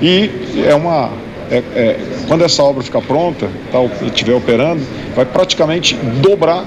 E 0.00 0.30
é 0.64 0.74
uma 0.74 1.10
é, 1.52 1.62
é, 1.76 2.00
quando 2.26 2.44
essa 2.44 2.62
obra 2.62 2.82
ficar 2.82 3.02
pronta 3.02 3.46
tal, 3.70 3.90
e 4.00 4.06
estiver 4.06 4.34
operando, 4.34 4.82
vai 5.14 5.26
praticamente 5.26 5.94
dobrar 5.94 6.64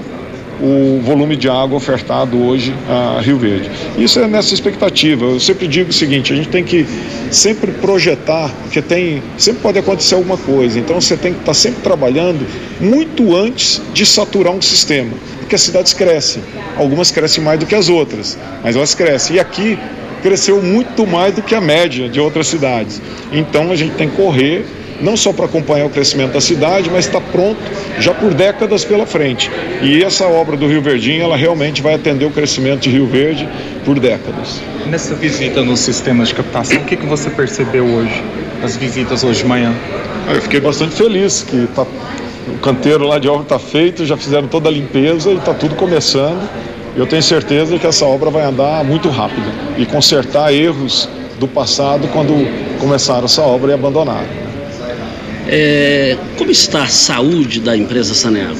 o 0.60 1.00
volume 1.02 1.36
de 1.36 1.48
água 1.48 1.76
ofertado 1.76 2.40
hoje 2.42 2.72
a 2.88 3.20
Rio 3.20 3.36
Verde. 3.36 3.70
Isso 3.98 4.18
é 4.20 4.26
nessa 4.26 4.54
expectativa. 4.54 5.24
Eu 5.24 5.40
sempre 5.40 5.66
digo 5.66 5.90
o 5.90 5.92
seguinte: 5.92 6.32
a 6.32 6.36
gente 6.36 6.48
tem 6.48 6.64
que 6.64 6.86
sempre 7.30 7.72
projetar, 7.72 8.50
porque 8.62 8.80
tem 8.80 9.22
sempre 9.36 9.60
pode 9.60 9.78
acontecer 9.78 10.14
alguma 10.14 10.38
coisa. 10.38 10.78
Então 10.78 11.00
você 11.00 11.16
tem 11.16 11.34
que 11.34 11.40
estar 11.40 11.54
sempre 11.54 11.82
trabalhando 11.82 12.46
muito 12.80 13.36
antes 13.36 13.82
de 13.92 14.06
saturar 14.06 14.52
um 14.52 14.62
sistema, 14.62 15.12
porque 15.40 15.56
as 15.56 15.62
cidades 15.62 15.92
crescem. 15.92 16.42
Algumas 16.76 17.10
crescem 17.10 17.42
mais 17.42 17.58
do 17.58 17.66
que 17.66 17.74
as 17.74 17.88
outras, 17.88 18.38
mas 18.62 18.76
elas 18.76 18.94
crescem. 18.94 19.36
E 19.36 19.40
aqui 19.40 19.78
cresceu 20.26 20.60
muito 20.60 21.06
mais 21.06 21.36
do 21.36 21.40
que 21.40 21.54
a 21.54 21.60
média 21.60 22.08
de 22.08 22.18
outras 22.18 22.48
cidades. 22.48 23.00
Então 23.30 23.70
a 23.70 23.76
gente 23.76 23.94
tem 23.94 24.08
que 24.08 24.16
correr 24.16 24.66
não 25.00 25.16
só 25.16 25.32
para 25.32 25.44
acompanhar 25.44 25.86
o 25.86 25.90
crescimento 25.90 26.32
da 26.32 26.40
cidade, 26.40 26.90
mas 26.90 27.06
está 27.06 27.20
pronto 27.20 27.60
já 28.00 28.12
por 28.12 28.34
décadas 28.34 28.84
pela 28.84 29.06
frente. 29.06 29.48
E 29.82 30.02
essa 30.02 30.26
obra 30.26 30.56
do 30.56 30.66
Rio 30.66 30.82
Verdinho, 30.82 31.22
ela 31.22 31.36
realmente 31.36 31.80
vai 31.80 31.94
atender 31.94 32.24
o 32.24 32.30
crescimento 32.30 32.80
de 32.80 32.90
Rio 32.90 33.06
Verde 33.06 33.48
por 33.84 34.00
décadas. 34.00 34.60
Nessa 34.86 35.14
visita 35.14 35.62
nos 35.62 35.78
sistemas 35.78 36.28
de 36.28 36.34
captação, 36.34 36.78
o 36.78 36.84
que, 36.84 36.96
que 36.96 37.06
você 37.06 37.30
percebeu 37.30 37.84
hoje, 37.84 38.20
as 38.64 38.76
visitas 38.76 39.22
hoje 39.22 39.42
de 39.42 39.46
manhã? 39.46 39.72
Ah, 40.26 40.32
eu 40.34 40.42
fiquei 40.42 40.58
bastante 40.58 40.96
feliz 40.96 41.42
que 41.42 41.68
tá, 41.68 41.86
o 42.48 42.58
canteiro 42.58 43.06
lá 43.06 43.20
de 43.20 43.28
obra 43.28 43.42
está 43.42 43.60
feito, 43.60 44.04
já 44.04 44.16
fizeram 44.16 44.48
toda 44.48 44.68
a 44.68 44.72
limpeza 44.72 45.30
e 45.30 45.36
está 45.36 45.54
tudo 45.54 45.76
começando. 45.76 46.48
Eu 46.96 47.06
tenho 47.06 47.22
certeza 47.22 47.78
que 47.78 47.86
essa 47.86 48.06
obra 48.06 48.30
vai 48.30 48.42
andar 48.42 48.82
muito 48.82 49.10
rápido 49.10 49.46
e 49.76 49.84
consertar 49.84 50.52
erros 50.52 51.06
do 51.38 51.46
passado 51.46 52.08
quando 52.08 52.32
começaram 52.80 53.26
essa 53.26 53.42
obra 53.42 53.72
e 53.72 53.74
abandonaram. 53.74 54.26
É, 55.46 56.16
como 56.38 56.50
está 56.50 56.84
a 56.84 56.88
saúde 56.88 57.60
da 57.60 57.76
empresa 57.76 58.14
Saneago? 58.14 58.56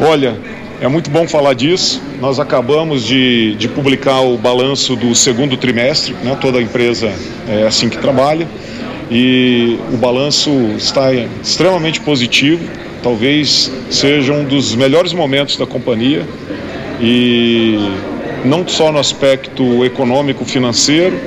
Olha, 0.00 0.38
é 0.80 0.86
muito 0.86 1.10
bom 1.10 1.26
falar 1.26 1.54
disso. 1.54 2.00
Nós 2.20 2.38
acabamos 2.38 3.04
de, 3.04 3.56
de 3.56 3.68
publicar 3.68 4.20
o 4.20 4.38
balanço 4.38 4.94
do 4.94 5.12
segundo 5.14 5.56
trimestre, 5.56 6.14
né? 6.22 6.36
toda 6.40 6.58
a 6.58 6.62
empresa 6.62 7.12
é 7.48 7.66
assim 7.66 7.88
que 7.88 7.98
trabalha, 7.98 8.46
e 9.10 9.78
o 9.92 9.96
balanço 9.96 10.50
está 10.76 11.12
extremamente 11.12 12.00
positivo, 12.00 12.64
talvez 13.02 13.70
seja 13.90 14.32
um 14.32 14.44
dos 14.44 14.74
melhores 14.74 15.12
momentos 15.12 15.56
da 15.56 15.66
companhia, 15.66 16.26
e 17.04 17.78
não 18.46 18.66
só 18.66 18.90
no 18.90 18.98
aspecto 18.98 19.84
econômico 19.84 20.44
financeiro, 20.44 21.20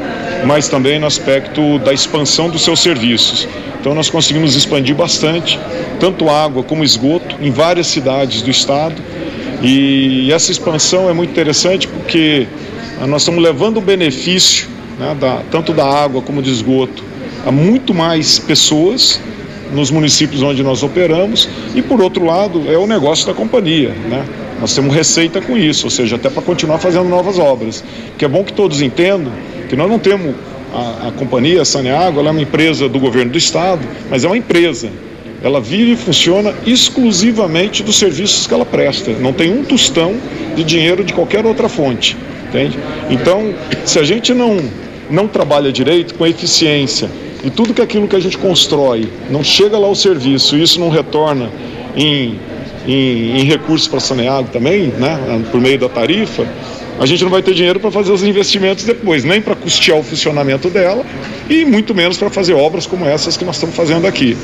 mas 0.43 0.67
também 0.67 0.99
no 0.99 1.05
aspecto 1.05 1.77
da 1.79 1.93
expansão 1.93 2.49
dos 2.49 2.63
seus 2.63 2.79
serviços. 2.79 3.47
Então 3.79 3.93
nós 3.93 4.09
conseguimos 4.09 4.55
expandir 4.55 4.95
bastante, 4.95 5.59
tanto 5.99 6.29
água 6.29 6.63
como 6.63 6.83
esgoto, 6.83 7.35
em 7.39 7.51
várias 7.51 7.87
cidades 7.87 8.41
do 8.41 8.49
estado. 8.49 8.95
E 9.61 10.31
essa 10.31 10.51
expansão 10.51 11.09
é 11.09 11.13
muito 11.13 11.29
interessante 11.29 11.87
porque 11.87 12.47
nós 13.07 13.21
estamos 13.21 13.41
levando 13.41 13.77
o 13.77 13.81
benefício, 13.81 14.67
né, 14.99 15.15
da, 15.19 15.41
tanto 15.51 15.73
da 15.73 15.85
água 15.85 16.23
como 16.23 16.41
do 16.41 16.49
esgoto, 16.49 17.03
a 17.45 17.51
muito 17.51 17.93
mais 17.93 18.39
pessoas 18.39 19.21
nos 19.71 19.91
municípios 19.91 20.41
onde 20.41 20.63
nós 20.63 20.81
operamos 20.81 21.47
e 21.75 21.81
por 21.81 22.01
outro 22.01 22.25
lado 22.25 22.63
é 22.71 22.77
o 22.77 22.87
negócio 22.87 23.27
da 23.27 23.33
companhia, 23.33 23.89
né? 24.09 24.25
Nós 24.59 24.73
temos 24.73 24.95
receita 24.95 25.41
com 25.41 25.57
isso, 25.57 25.85
ou 25.85 25.91
seja, 25.91 26.15
até 26.15 26.29
para 26.29 26.41
continuar 26.41 26.79
fazendo 26.79 27.07
novas 27.07 27.37
obras. 27.37 27.83
Que 28.17 28.25
é 28.25 28.27
bom 28.27 28.43
que 28.43 28.53
todos 28.53 28.81
entendam 28.81 29.31
que 29.69 29.75
nós 29.75 29.89
não 29.89 29.99
temos 29.99 30.33
a, 30.73 31.07
a 31.07 31.11
companhia 31.11 31.61
a 31.61 31.65
Saneago, 31.65 32.19
ela 32.19 32.29
é 32.29 32.31
uma 32.31 32.41
empresa 32.41 32.89
do 32.89 32.99
governo 32.99 33.31
do 33.31 33.37
estado, 33.37 33.85
mas 34.09 34.23
é 34.23 34.27
uma 34.27 34.37
empresa. 34.37 34.89
Ela 35.43 35.61
vive 35.61 35.91
e 35.91 35.95
funciona 35.95 36.53
exclusivamente 36.65 37.83
dos 37.83 37.97
serviços 37.97 38.47
que 38.47 38.53
ela 38.53 38.65
presta. 38.65 39.11
Não 39.11 39.31
tem 39.31 39.51
um 39.51 39.63
tostão 39.63 40.15
de 40.55 40.63
dinheiro 40.63 41.03
de 41.03 41.13
qualquer 41.13 41.45
outra 41.45 41.69
fonte. 41.69 42.17
Entende? 42.49 42.79
Então, 43.09 43.53
se 43.85 43.99
a 43.99 44.03
gente 44.03 44.33
não, 44.33 44.57
não 45.09 45.27
trabalha 45.27 45.71
direito, 45.71 46.15
com 46.15 46.25
eficiência, 46.25 47.09
e 47.43 47.49
tudo 47.49 47.73
que 47.73 47.81
aquilo 47.81 48.07
que 48.07 48.15
a 48.15 48.19
gente 48.19 48.37
constrói 48.37 49.07
não 49.29 49.43
chega 49.43 49.77
lá 49.77 49.87
ao 49.87 49.95
serviço 49.95 50.57
isso 50.57 50.79
não 50.79 50.89
retorna 50.89 51.51
em, 51.95 52.39
em, 52.87 53.41
em 53.41 53.43
recursos 53.43 53.87
para 53.87 53.99
Saneago 53.99 54.49
também, 54.49 54.87
né, 54.87 55.43
por 55.51 55.59
meio 55.59 55.77
da 55.77 55.89
tarifa, 55.89 56.47
a 56.99 57.05
gente 57.05 57.23
não 57.23 57.29
vai 57.29 57.43
ter 57.43 57.53
dinheiro 57.53 57.79
para 57.79 57.91
fazer 57.91 58.11
os 58.11 58.23
investimentos 58.23 58.83
depois, 58.83 59.23
nem 59.23 59.39
para 59.39 59.55
custear 59.55 59.99
o 59.99 60.03
funcionamento 60.03 60.67
dela 60.69 61.05
e 61.47 61.63
muito 61.63 61.93
menos 61.93 62.17
para 62.17 62.29
fazer 62.29 62.53
obras 62.53 62.87
como 62.87 63.05
essas 63.05 63.37
que 63.37 63.45
nós 63.45 63.55
estamos 63.55 63.75
fazendo 63.75 64.07
aqui. 64.07 64.35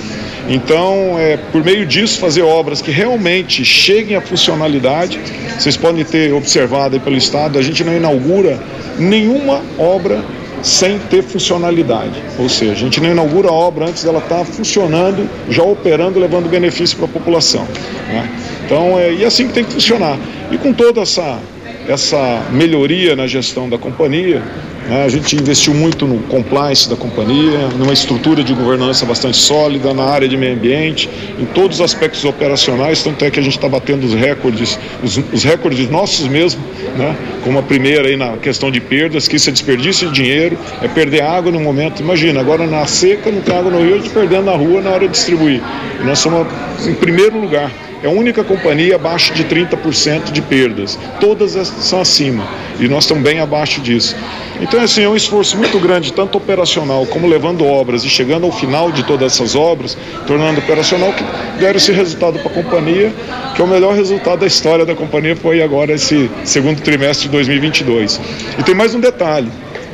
Então, 0.47 1.17
é, 1.17 1.37
por 1.51 1.63
meio 1.63 1.85
disso, 1.85 2.19
fazer 2.19 2.43
obras 2.43 2.79
que 2.79 2.91
realmente 2.91 3.65
cheguem 3.65 4.15
à 4.15 4.21
funcionalidade. 4.21 5.19
Vocês 5.57 5.75
podem 5.75 6.03
ter 6.03 6.31
observado 6.33 6.95
aí 6.95 7.01
pelo 7.01 7.17
Estado, 7.17 7.57
a 7.57 7.61
gente 7.61 7.83
não 7.83 7.95
inaugura 7.95 8.59
nenhuma 8.99 9.61
obra 9.79 10.23
sem 10.63 10.97
ter 10.97 11.21
funcionalidade. 11.21 12.23
Ou 12.39 12.49
seja, 12.49 12.71
a 12.71 12.75
gente 12.75 12.99
não 12.99 13.11
inaugura 13.11 13.49
a 13.49 13.53
obra 13.53 13.85
antes 13.85 14.03
dela 14.03 14.19
estar 14.19 14.39
tá 14.39 14.45
funcionando, 14.45 15.29
já 15.49 15.61
operando, 15.61 16.19
levando 16.19 16.49
benefício 16.49 16.97
para 16.97 17.05
a 17.05 17.09
população. 17.09 17.67
Né? 18.07 18.29
Então, 18.65 18.97
é, 18.97 19.13
e 19.13 19.25
assim 19.25 19.47
que 19.47 19.53
tem 19.53 19.63
que 19.63 19.73
funcionar. 19.73 20.17
E 20.51 20.57
com 20.57 20.73
toda 20.73 21.01
essa 21.01 21.39
essa 21.87 22.41
melhoria 22.51 23.15
na 23.15 23.27
gestão 23.27 23.69
da 23.69 23.77
companhia. 23.77 24.41
Né? 24.87 25.03
A 25.05 25.09
gente 25.09 25.35
investiu 25.35 25.73
muito 25.73 26.05
no 26.05 26.19
compliance 26.23 26.89
da 26.89 26.95
companhia, 26.95 27.69
numa 27.77 27.93
estrutura 27.93 28.43
de 28.43 28.53
governança 28.53 29.05
bastante 29.05 29.37
sólida, 29.37 29.93
na 29.93 30.03
área 30.03 30.27
de 30.27 30.37
meio 30.37 30.53
ambiente, 30.53 31.09
em 31.39 31.45
todos 31.45 31.79
os 31.79 31.85
aspectos 31.85 32.23
operacionais, 32.25 33.03
tanto 33.03 33.23
é 33.23 33.31
que 33.31 33.39
a 33.39 33.43
gente 33.43 33.55
está 33.55 33.69
batendo 33.69 34.05
os 34.05 34.13
recordes, 34.13 34.77
os, 35.01 35.17
os, 35.31 35.43
recordes 35.43 35.89
nossos 35.89 36.27
mesmo, 36.27 36.61
né? 36.97 37.15
como 37.43 37.59
a 37.59 37.63
primeira 37.63 38.07
aí 38.07 38.17
na 38.17 38.37
questão 38.37 38.69
de 38.69 38.79
perdas, 38.79 39.27
que 39.27 39.35
isso 39.35 39.49
é 39.49 39.53
desperdício 39.53 40.07
de 40.09 40.13
dinheiro, 40.13 40.57
é 40.81 40.87
perder 40.87 41.23
água 41.23 41.51
no 41.51 41.59
momento. 41.59 42.01
Imagina, 42.01 42.39
agora 42.39 42.65
na 42.67 42.85
seca, 42.85 43.31
não 43.31 43.41
tem 43.41 43.55
água 43.55 43.71
no 43.71 43.79
rio, 43.79 43.95
a 43.95 43.97
gente 43.97 44.09
perdendo 44.09 44.45
na 44.45 44.55
rua 44.55 44.81
na 44.81 44.91
hora 44.91 45.07
de 45.07 45.13
distribuir. 45.13 45.61
E 45.99 46.03
nós 46.03 46.19
somos 46.19 46.47
em 46.85 46.93
primeiro 46.93 47.39
lugar. 47.39 47.71
É 48.03 48.07
a 48.07 48.09
única 48.09 48.43
companhia 48.43 48.95
abaixo 48.95 49.33
de 49.33 49.45
30% 49.45 50.33
de 50.33 50.41
perdas. 50.41 50.99
Todas 51.21 51.53
são 51.53 52.01
acima 52.01 52.45
e 52.77 52.85
nós 52.89 53.05
estamos 53.05 53.23
bem 53.23 53.39
abaixo 53.39 53.79
disso. 53.79 54.13
Então, 54.59 54.81
assim, 54.81 55.03
é 55.03 55.09
um 55.09 55.15
esforço 55.15 55.55
muito 55.55 55.79
grande, 55.79 56.11
tanto 56.11 56.37
operacional 56.37 57.05
como 57.05 57.25
levando 57.27 57.65
obras 57.65 58.03
e 58.03 58.09
chegando 58.09 58.45
ao 58.45 58.51
final 58.51 58.91
de 58.91 59.03
todas 59.03 59.31
essas 59.31 59.55
obras, 59.55 59.97
tornando 60.27 60.59
operacional, 60.59 61.13
que 61.13 61.23
deram 61.59 61.77
esse 61.77 61.93
resultado 61.93 62.39
para 62.39 62.51
a 62.51 62.53
companhia, 62.53 63.13
que 63.55 63.61
é 63.61 63.63
o 63.63 63.67
melhor 63.67 63.95
resultado 63.95 64.39
da 64.39 64.47
história 64.47 64.85
da 64.85 64.95
companhia, 64.95 65.35
foi 65.37 65.61
agora 65.61 65.93
esse 65.93 66.29
segundo 66.43 66.81
trimestre 66.81 67.29
de 67.29 67.31
2022. 67.31 68.19
E 68.59 68.63
tem 68.63 68.75
mais 68.75 68.93
um 68.93 68.99
detalhe: 68.99 69.49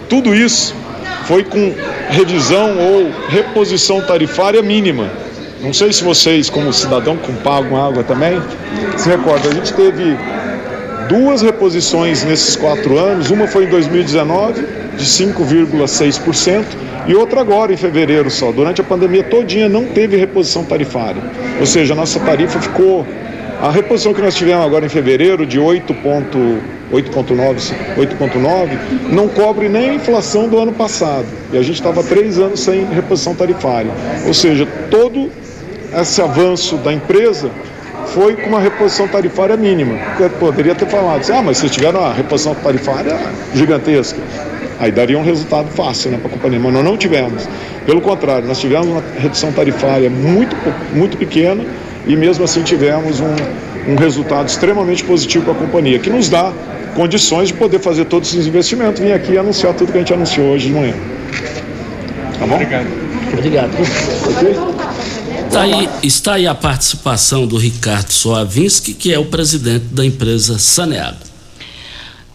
tudo 0.10 0.34
isso 0.34 0.76
foi 1.26 1.44
com 1.44 1.76
revisão 2.10 2.76
ou 2.76 3.12
reposição 3.30 4.02
tarifária 4.02 4.64
mínima. 4.64 5.29
Não 5.62 5.74
sei 5.74 5.92
se 5.92 6.04
vocês, 6.06 6.50
como 6.50 6.72
cidadão 6.72 7.18
que 7.18 7.34
pagam 7.44 7.76
água 7.76 8.02
também, 8.02 8.42
se 8.96 9.10
recordam, 9.10 9.52
a 9.52 9.54
gente 9.54 9.74
teve 9.74 10.18
duas 11.10 11.42
reposições 11.42 12.24
nesses 12.24 12.56
quatro 12.56 12.98
anos. 12.98 13.30
Uma 13.30 13.46
foi 13.46 13.66
em 13.66 13.70
2019, 13.70 14.62
de 14.96 15.04
5,6%, 15.04 16.64
e 17.08 17.16
outra 17.16 17.42
agora, 17.42 17.74
em 17.74 17.78
fevereiro 17.78 18.32
só. 18.32 18.54
Durante 18.54 18.80
a 18.80 18.84
pandemia 18.86 19.24
todinha 19.24 19.68
não 19.68 19.86
teve 19.86 20.16
reposição 20.16 20.64
tarifária. 20.64 21.22
Ou 21.60 21.66
seja, 21.66 21.94
a 21.94 21.96
nossa 21.96 22.20
tarifa 22.22 22.62
ficou. 22.62 23.06
A 23.62 23.70
reposição 23.70 24.14
que 24.14 24.22
nós 24.22 24.36
tivemos 24.36 24.66
agora 24.66 24.86
em 24.86 24.90
fevereiro, 24.90 25.46
de 25.46 25.60
8,9%, 25.60 26.64
8,9 26.94 28.70
não 29.12 29.28
cobre 29.28 29.68
nem 29.68 29.90
a 29.90 29.94
inflação 29.96 30.48
do 30.48 30.58
ano 30.58 30.72
passado. 30.72 31.26
E 31.52 31.58
a 31.58 31.62
gente 31.62 31.76
estava 31.76 32.02
três 32.02 32.40
anos 32.40 32.62
sem 32.62 32.86
reposição 32.86 33.36
tarifária. 33.36 33.92
Ou 34.26 34.34
seja, 34.34 34.66
todo 34.90 35.30
esse 35.94 36.22
avanço 36.22 36.78
da 36.78 36.94
empresa 36.94 37.50
foi 38.08 38.36
com 38.36 38.50
uma 38.50 38.60
reposição 38.60 39.08
tarifária 39.08 39.56
mínima. 39.56 39.96
Eu 40.20 40.30
poderia 40.32 40.76
ter 40.76 40.88
falado 40.88 41.22
assim, 41.22 41.32
ah, 41.32 41.42
mas 41.42 41.58
vocês 41.58 41.72
tiveram 41.72 42.00
uma 42.00 42.14
reposição 42.14 42.56
tarifária 42.56 43.18
gigantesca. 43.54 44.20
Aí 44.80 44.92
daria 44.92 45.18
um 45.18 45.24
resultado 45.24 45.68
fácil 45.70 46.12
né, 46.12 46.18
para 46.18 46.28
a 46.28 46.32
companhia, 46.32 46.60
mas 46.60 46.74
nós 46.74 46.84
não 46.84 46.96
tivemos. 46.96 47.48
Pelo 47.86 48.02
contrário, 48.02 48.48
nós 48.48 48.60
tivemos 48.60 48.88
uma 48.88 49.04
redução 49.18 49.52
tarifária 49.52 50.10
muito, 50.10 50.56
muito 50.94 51.18
pequena 51.18 51.66
e 52.08 52.16
mesmo 52.16 52.46
assim 52.46 52.64
tivemos 52.64 53.20
um, 53.20 53.36
um 53.92 53.96
resultado 53.96 54.48
extremamente 54.48 55.04
positivo 55.04 55.46
para 55.46 55.54
a 55.54 55.58
companhia, 55.58 56.00
que 56.00 56.10
nos 56.10 56.30
dá 56.30 56.54
condições 56.96 57.50
de 57.50 57.54
poder 57.56 57.80
fazer 57.80 58.06
todos 58.06 58.34
esses 58.34 58.48
investimentos. 58.48 59.02
Vim 59.02 59.12
aqui 59.12 59.38
anunciar 59.38 59.74
tudo 59.74 59.92
que 59.92 59.98
a 59.98 60.02
gente 60.02 60.14
anunciou 60.14 60.48
hoje 60.48 60.68
de 60.68 60.74
manhã. 60.74 60.94
Tá 62.40 62.48
bom? 62.48 62.56
Obrigado. 62.56 62.88
Obrigado. 63.34 63.72
Okay? 63.74 64.79
Está 65.50 65.64
aí, 65.64 65.90
está 66.04 66.34
aí 66.36 66.46
a 66.46 66.54
participação 66.54 67.48
do 67.48 67.58
Ricardo 67.58 68.12
Soavinski, 68.12 68.94
que 68.94 69.12
é 69.12 69.18
o 69.18 69.26
presidente 69.26 69.86
da 69.86 70.06
empresa 70.06 70.60
Saneago. 70.60 71.18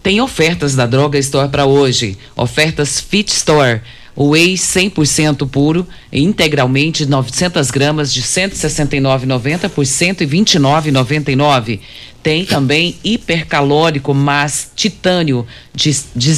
Tem 0.03 0.19
ofertas 0.19 0.75
da 0.75 0.85
Droga 0.85 1.17
Store 1.17 1.47
para 1.47 1.65
hoje. 1.65 2.17
Ofertas 2.35 2.99
Fit 2.99 3.31
Store. 3.31 3.81
Whey 4.17 4.53
100% 4.55 5.49
puro, 5.49 5.85
integralmente 6.11 7.05
900 7.05 7.69
gramas 7.69 8.13
de 8.13 8.21
169,90 8.21 9.67
por 9.69 9.83
129,99. 9.83 11.81
Tem 12.25 12.43
também 12.43 12.95
hipercalórico, 13.03 14.11
mas 14.11 14.71
titânio 14.75 15.45
de, 15.75 15.95
de 16.15 16.31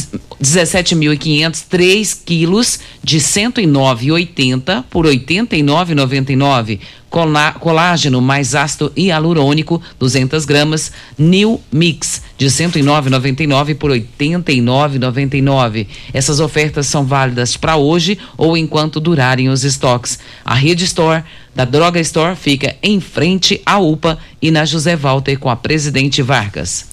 17.500, 0.44 1.64
3 1.70 2.14
quilos 2.26 2.82
de 3.02 3.20
109,80 3.20 4.84
por 4.90 5.06
89,99 5.06 6.82
colágeno 7.10 8.22
mais 8.22 8.54
ácido 8.54 8.92
hialurônico, 8.98 9.82
200 9.98 10.44
gramas, 10.44 10.92
New 11.18 11.62
Mix, 11.72 12.22
de 12.38 12.48
109,99 12.48 13.76
por 13.76 13.92
89,99. 13.92 15.88
Essas 16.14 16.42
ofertas 16.42 16.88
são 16.88 17.06
válidas 17.06 17.56
para 17.56 17.78
hoje 17.78 18.20
ou 18.38 18.58
enquanto 18.58 19.00
durarem 19.00 19.48
os 19.48 19.64
estoques. 19.64 20.20
A 20.44 20.54
Rede 20.54 20.84
Store 20.84 21.24
da 21.58 21.66
Droga 21.66 22.00
Store 22.00 22.36
fica 22.36 22.76
em 22.84 23.00
frente 23.00 23.60
à 23.66 23.80
UPA 23.80 24.20
e 24.40 24.52
na 24.52 24.64
José 24.64 24.96
Walter 24.96 25.38
com 25.40 25.50
a 25.50 25.56
Presidente 25.56 26.22
Vargas. 26.22 26.86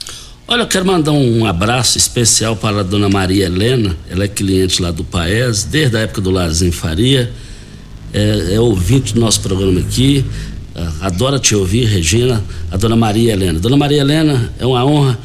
Olha, 0.48 0.62
eu 0.62 0.66
quero 0.66 0.86
mandar 0.86 1.12
um 1.12 1.44
abraço 1.44 1.98
especial 1.98 2.56
para 2.56 2.80
a 2.80 2.82
dona 2.82 3.10
Maria 3.10 3.44
Helena, 3.44 3.94
ela 4.08 4.24
é 4.24 4.28
cliente 4.28 4.80
lá 4.80 4.90
do 4.90 5.04
Paes, 5.04 5.64
desde 5.64 5.98
a 5.98 6.00
época 6.00 6.22
do 6.22 6.30
Larzinho 6.30 6.72
Faria 6.72 7.30
é, 8.10 8.54
é 8.54 8.60
ouvinte 8.60 9.12
do 9.12 9.20
nosso 9.20 9.42
programa 9.42 9.80
aqui, 9.80 10.24
ah, 10.74 10.92
adora 11.02 11.38
te 11.38 11.54
ouvir, 11.54 11.84
Regina, 11.84 12.42
a 12.70 12.78
dona 12.78 12.96
Maria 12.96 13.34
Helena. 13.34 13.58
Dona 13.58 13.76
Maria 13.76 14.00
Helena, 14.00 14.50
é 14.58 14.64
uma 14.64 14.82
honra 14.82 15.18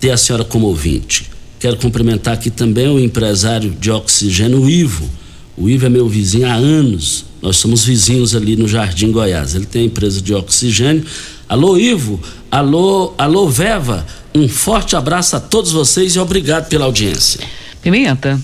ter 0.00 0.10
a 0.10 0.16
senhora 0.16 0.42
como 0.42 0.68
ouvinte. 0.68 1.30
Quero 1.60 1.76
cumprimentar 1.76 2.32
aqui 2.32 2.48
também 2.48 2.88
o 2.88 2.98
empresário 2.98 3.76
de 3.78 3.90
oxigênio, 3.90 4.62
o 4.62 4.70
Ivo. 4.70 5.06
O 5.54 5.68
Ivo 5.68 5.84
é 5.84 5.90
meu 5.90 6.08
vizinho 6.08 6.48
há 6.48 6.54
anos. 6.54 7.26
Nós 7.46 7.58
somos 7.58 7.84
vizinhos 7.84 8.34
ali 8.34 8.56
no 8.56 8.66
Jardim 8.66 9.12
Goiás. 9.12 9.54
Ele 9.54 9.66
tem 9.66 9.82
a 9.82 9.84
empresa 9.84 10.20
de 10.20 10.34
oxigênio. 10.34 11.06
Alô, 11.48 11.78
Ivo. 11.78 12.20
Alô, 12.50 13.14
alô, 13.16 13.48
Veva. 13.48 14.04
Um 14.34 14.48
forte 14.48 14.96
abraço 14.96 15.36
a 15.36 15.40
todos 15.40 15.70
vocês 15.70 16.16
e 16.16 16.18
obrigado 16.18 16.68
pela 16.68 16.86
audiência. 16.86 17.38
Pimenta. 17.80 18.36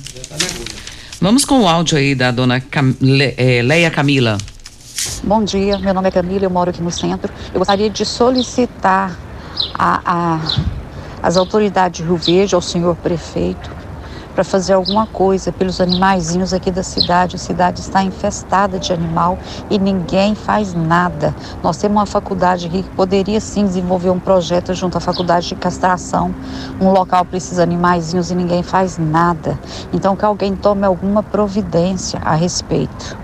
Vamos 1.21 1.45
com 1.45 1.63
o 1.63 1.69
áudio 1.69 1.99
aí 1.99 2.15
da 2.15 2.31
dona 2.31 2.61
Cam... 2.61 2.95
Le... 3.01 3.35
é, 3.37 3.61
Leia 3.61 3.91
Camila. 3.91 4.39
Bom 5.25 5.43
dia, 5.43 5.79
meu 5.81 5.93
nome 5.93 6.07
é 6.07 6.13
Camila, 6.13 6.45
eu 6.45 6.51
moro 6.51 6.71
aqui 6.71 6.81
no 6.81 6.93
centro. 6.93 7.33
Eu 7.53 7.59
gostaria 7.59 7.91
de 7.91 8.05
solicitar 8.05 9.19
a, 9.75 10.01
a, 10.05 10.41
as 11.21 11.37
autoridades 11.37 12.03
de 12.03 12.07
Rio 12.09 12.17
Verde, 12.19 12.55
ao 12.55 12.63
senhor 12.63 12.95
prefeito, 12.95 13.69
para 14.35 14.45
fazer 14.45 14.73
alguma 14.73 15.07
coisa 15.07 15.53
pelos 15.53 15.81
animaizinhos 15.81 16.53
aqui 16.53 16.71
da 16.71 16.83
cidade. 16.83 17.37
A 17.37 17.39
cidade 17.39 17.81
está 17.81 18.03
infestada 18.03 18.79
de 18.79 18.93
animal 18.93 19.39
e 19.71 19.79
ninguém 19.79 20.35
faz 20.35 20.75
nada. 20.75 21.35
Nós 21.63 21.77
temos 21.77 21.97
uma 21.97 22.07
faculdade 22.07 22.69
que 22.69 22.83
poderia 22.83 23.41
sim 23.41 23.65
desenvolver 23.65 24.11
um 24.11 24.19
projeto 24.19 24.75
junto 24.75 24.97
à 24.99 25.01
faculdade 25.01 25.49
de 25.49 25.55
castração. 25.55 26.35
Um 26.81 26.91
local 26.91 27.25
precisa 27.25 27.67
de 27.67 27.73
animaizinhos 27.73 28.31
e 28.31 28.35
ninguém 28.35 28.63
faz 28.63 28.99
nada. 28.99 29.59
Então 29.93 30.17
que 30.17 30.25
alguém 30.25 30.57
tome 30.57 30.85
alguma 30.85 31.23
providência 31.23 32.21
a 32.25 32.35
respeito 32.35 33.23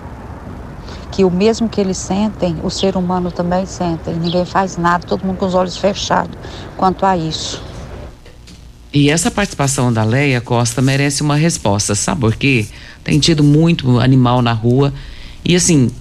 que 1.11 1.25
o 1.25 1.31
mesmo 1.31 1.67
que 1.67 1.81
eles 1.81 1.97
sentem, 1.97 2.55
o 2.63 2.69
ser 2.69 2.95
humano 2.95 3.29
também 3.29 3.65
sente. 3.65 4.09
E 4.09 4.13
ninguém 4.13 4.45
faz 4.45 4.77
nada, 4.77 5.05
todo 5.05 5.25
mundo 5.25 5.37
com 5.37 5.47
os 5.47 5.53
olhos 5.53 5.75
fechados 5.75 6.37
quanto 6.77 7.05
a 7.05 7.17
isso. 7.17 7.68
E 8.91 9.09
essa 9.09 9.29
participação 9.29 9.93
da 9.93 10.03
Leia 10.03 10.41
Costa 10.41 10.81
merece 10.81 11.21
uma 11.21 11.35
resposta, 11.35 11.93
sabe 11.93 12.21
por 12.21 12.35
quê? 12.35 12.65
Tem 13.03 13.19
tido 13.19 13.43
muito 13.43 13.99
animal 13.99 14.41
na 14.41 14.51
rua 14.51 14.93
e 15.45 15.55
assim, 15.55 15.91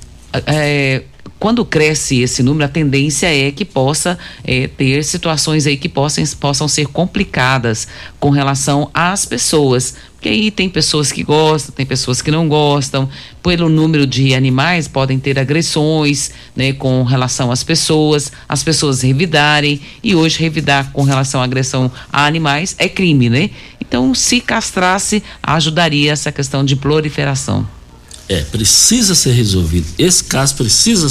é, 0.47 1.03
quando 1.39 1.65
cresce 1.65 2.21
esse 2.21 2.43
número, 2.43 2.65
a 2.65 2.69
tendência 2.69 3.27
é 3.33 3.53
que 3.53 3.65
possa 3.65 4.19
é, 4.43 4.67
ter 4.67 5.05
situações 5.05 5.67
aí 5.67 5.77
que 5.77 5.89
possam, 5.89 6.25
possam 6.41 6.67
ser 6.67 6.87
complicadas 6.89 7.87
com 8.19 8.31
relação 8.31 8.91
às 8.93 9.25
pessoas. 9.25 9.95
Porque 10.15 10.29
aí 10.29 10.51
tem 10.51 10.69
pessoas 10.69 11.13
que 11.13 11.23
gostam, 11.23 11.73
tem 11.73 11.87
pessoas 11.87 12.21
que 12.21 12.33
não 12.33 12.49
gostam. 12.49 13.09
Pelo 13.41 13.69
número 13.69 14.05
de 14.05 14.35
animais, 14.35 14.89
podem 14.89 15.17
ter 15.17 15.39
agressões 15.39 16.33
né, 16.57 16.73
com 16.73 17.05
relação 17.05 17.53
às 17.53 17.63
pessoas, 17.63 18.33
as 18.49 18.65
pessoas 18.65 19.03
revidarem. 19.03 19.81
E 20.03 20.17
hoje, 20.17 20.41
revidar 20.41 20.91
com 20.93 21.05
relação 21.05 21.41
à 21.41 21.45
agressão 21.45 21.89
a 22.13 22.27
animais 22.27 22.75
é 22.79 22.89
crime, 22.89 23.31
né? 23.31 23.51
Então, 23.81 24.13
se 24.13 24.41
castrasse, 24.41 25.23
ajudaria 25.41 26.11
essa 26.11 26.33
questão 26.33 26.65
de 26.65 26.75
proliferação. 26.75 27.78
É, 28.29 28.43
precisa 28.43 29.15
ser 29.15 29.33
resolvido. 29.33 29.87
Esse 29.99 30.25
caso 30.25 30.55
precisa 30.55 31.09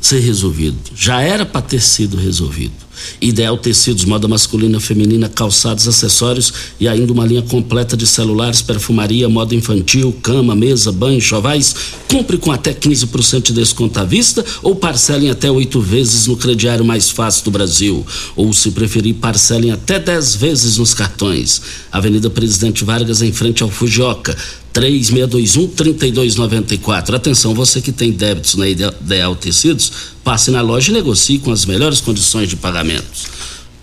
ser 0.00 0.20
resolvido. 0.20 0.76
Já 0.94 1.22
era 1.22 1.46
para 1.46 1.62
ter 1.62 1.80
sido 1.80 2.18
resolvido. 2.18 2.74
Ideal 3.20 3.56
Tecidos, 3.56 4.04
moda 4.04 4.28
masculina, 4.28 4.78
feminina, 4.78 5.28
calçados, 5.28 5.88
acessórios 5.88 6.52
e 6.78 6.86
ainda 6.86 7.12
uma 7.12 7.26
linha 7.26 7.42
completa 7.42 7.96
de 7.96 8.06
celulares, 8.06 8.62
perfumaria, 8.62 9.28
moda 9.28 9.54
infantil, 9.54 10.14
cama, 10.22 10.54
mesa, 10.54 10.92
banho, 10.92 11.20
chovais. 11.20 11.74
Compre 12.06 12.36
com 12.36 12.52
até 12.52 12.72
15% 12.72 13.44
de 13.44 13.52
desconto 13.54 13.98
à 13.98 14.04
vista 14.04 14.44
ou 14.62 14.76
parcelem 14.76 15.30
até 15.30 15.50
oito 15.50 15.80
vezes 15.80 16.26
no 16.26 16.36
crediário 16.36 16.84
mais 16.84 17.10
fácil 17.10 17.44
do 17.44 17.50
Brasil. 17.50 18.06
Ou, 18.36 18.52
se 18.52 18.70
preferir, 18.70 19.14
parcelem 19.14 19.72
até 19.72 19.98
10 19.98 20.36
vezes 20.36 20.76
nos 20.76 20.92
cartões. 20.94 21.62
Avenida 21.90 22.28
Presidente 22.28 22.84
Vargas, 22.84 23.22
em 23.22 23.32
frente 23.32 23.62
ao 23.62 23.70
Fujioka. 23.70 24.36
3621-3294. 24.74 27.14
Atenção, 27.14 27.54
você 27.54 27.80
que 27.80 27.92
tem 27.92 28.10
débitos 28.10 28.56
na 28.56 28.68
Ideal 28.68 29.36
Tecidos, 29.36 29.92
passe 30.24 30.50
na 30.50 30.60
loja 30.60 30.90
e 30.90 30.94
negocie 30.94 31.38
com 31.38 31.52
as 31.52 31.64
melhores 31.64 32.00
condições 32.00 32.48
de 32.48 32.56
pagamentos. 32.56 33.26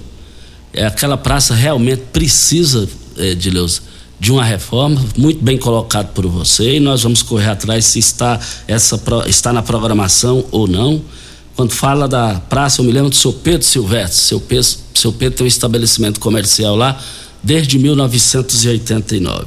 É, 0.75 0.85
aquela 0.85 1.17
praça 1.17 1.55
realmente 1.55 2.03
precisa, 2.13 2.87
Edileuza, 3.17 3.81
de 4.19 4.33
uma 4.33 4.45
reforma, 4.45 5.05
muito 5.17 5.43
bem 5.43 5.59
colocado 5.59 6.13
por 6.13 6.27
você, 6.27 6.77
e 6.77 6.81
nós 6.81 7.03
vamos 7.03 7.23
correr 7.23 7.51
atrás 7.51 7.85
se 7.85 7.99
está, 7.99 8.39
essa, 8.67 9.01
está 9.27 9.53
na 9.53 9.63
programação 9.63 10.45
ou 10.51 10.67
não. 10.67 11.03
Quando 11.57 11.73
fala 11.73 12.09
da 12.09 12.41
praça, 12.49 12.81
eu 12.81 12.85
me 12.85 12.93
lembro 12.93 13.11
do 13.11 13.17
seu 13.17 13.33
Pedro 13.33 13.65
Silvestre. 13.67 14.19
Seu 14.19 14.41
Pedro, 14.41 14.71
seu 14.95 15.13
Pedro 15.13 15.39
tem 15.39 15.45
um 15.45 15.49
estabelecimento 15.49 16.19
comercial 16.19 16.75
lá 16.75 17.01
desde 17.43 17.79
1989. 17.79 19.47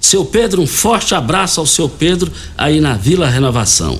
Seu 0.00 0.24
Pedro, 0.24 0.62
um 0.62 0.66
forte 0.66 1.14
abraço 1.14 1.60
ao 1.60 1.66
seu 1.66 1.88
Pedro 1.88 2.30
aí 2.58 2.80
na 2.80 2.94
Vila 2.94 3.28
Renovação. 3.28 3.98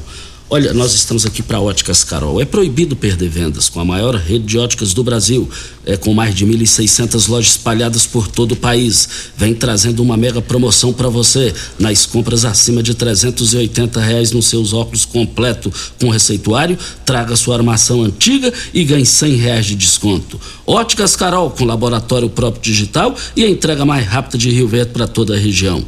Olha, 0.55 0.73
nós 0.73 0.95
estamos 0.95 1.27
aqui 1.27 1.43
para 1.43 1.61
Óticas 1.61 2.05
Carol. 2.05 2.41
É 2.41 2.45
proibido 2.45 2.95
perder 2.95 3.29
vendas 3.29 3.69
com 3.69 3.81
a 3.81 3.85
maior 3.85 4.15
rede 4.15 4.45
de 4.45 4.57
óticas 4.57 4.95
do 4.95 5.03
Brasil, 5.03 5.51
é, 5.85 5.97
com 5.97 6.15
mais 6.15 6.33
de 6.33 6.47
1.600 6.47 7.29
lojas 7.29 7.51
espalhadas 7.51 8.07
por 8.07 8.29
todo 8.29 8.53
o 8.53 8.57
país. 8.57 9.09
Vem 9.37 9.53
trazendo 9.53 10.01
uma 10.01 10.17
mega 10.17 10.41
promoção 10.41 10.93
para 10.93 11.09
você 11.09 11.53
nas 11.77 12.07
compras 12.07 12.45
acima 12.45 12.85
de 12.85 12.95
380 12.95 14.01
reais 14.01 14.31
nos 14.31 14.47
seus 14.47 14.73
óculos 14.73 15.05
completo 15.05 15.73
com 16.01 16.09
receituário. 16.09 16.79
Traga 17.05 17.35
sua 17.35 17.57
armação 17.57 18.05
antiga 18.05 18.53
e 18.73 18.85
ganhe 18.85 19.05
100 19.05 19.35
reais 19.35 19.67
de 19.67 19.75
desconto. 19.75 20.41
Óticas 20.65 21.17
Carol 21.17 21.51
com 21.51 21.65
laboratório 21.65 22.31
próprio 22.31 22.63
digital 22.63 23.13
e 23.35 23.43
a 23.43 23.51
entrega 23.51 23.85
mais 23.85 24.07
rápida 24.07 24.39
de 24.39 24.51
Rio 24.51 24.69
Verde 24.69 24.93
para 24.93 25.09
toda 25.09 25.35
a 25.35 25.37
região. 25.37 25.85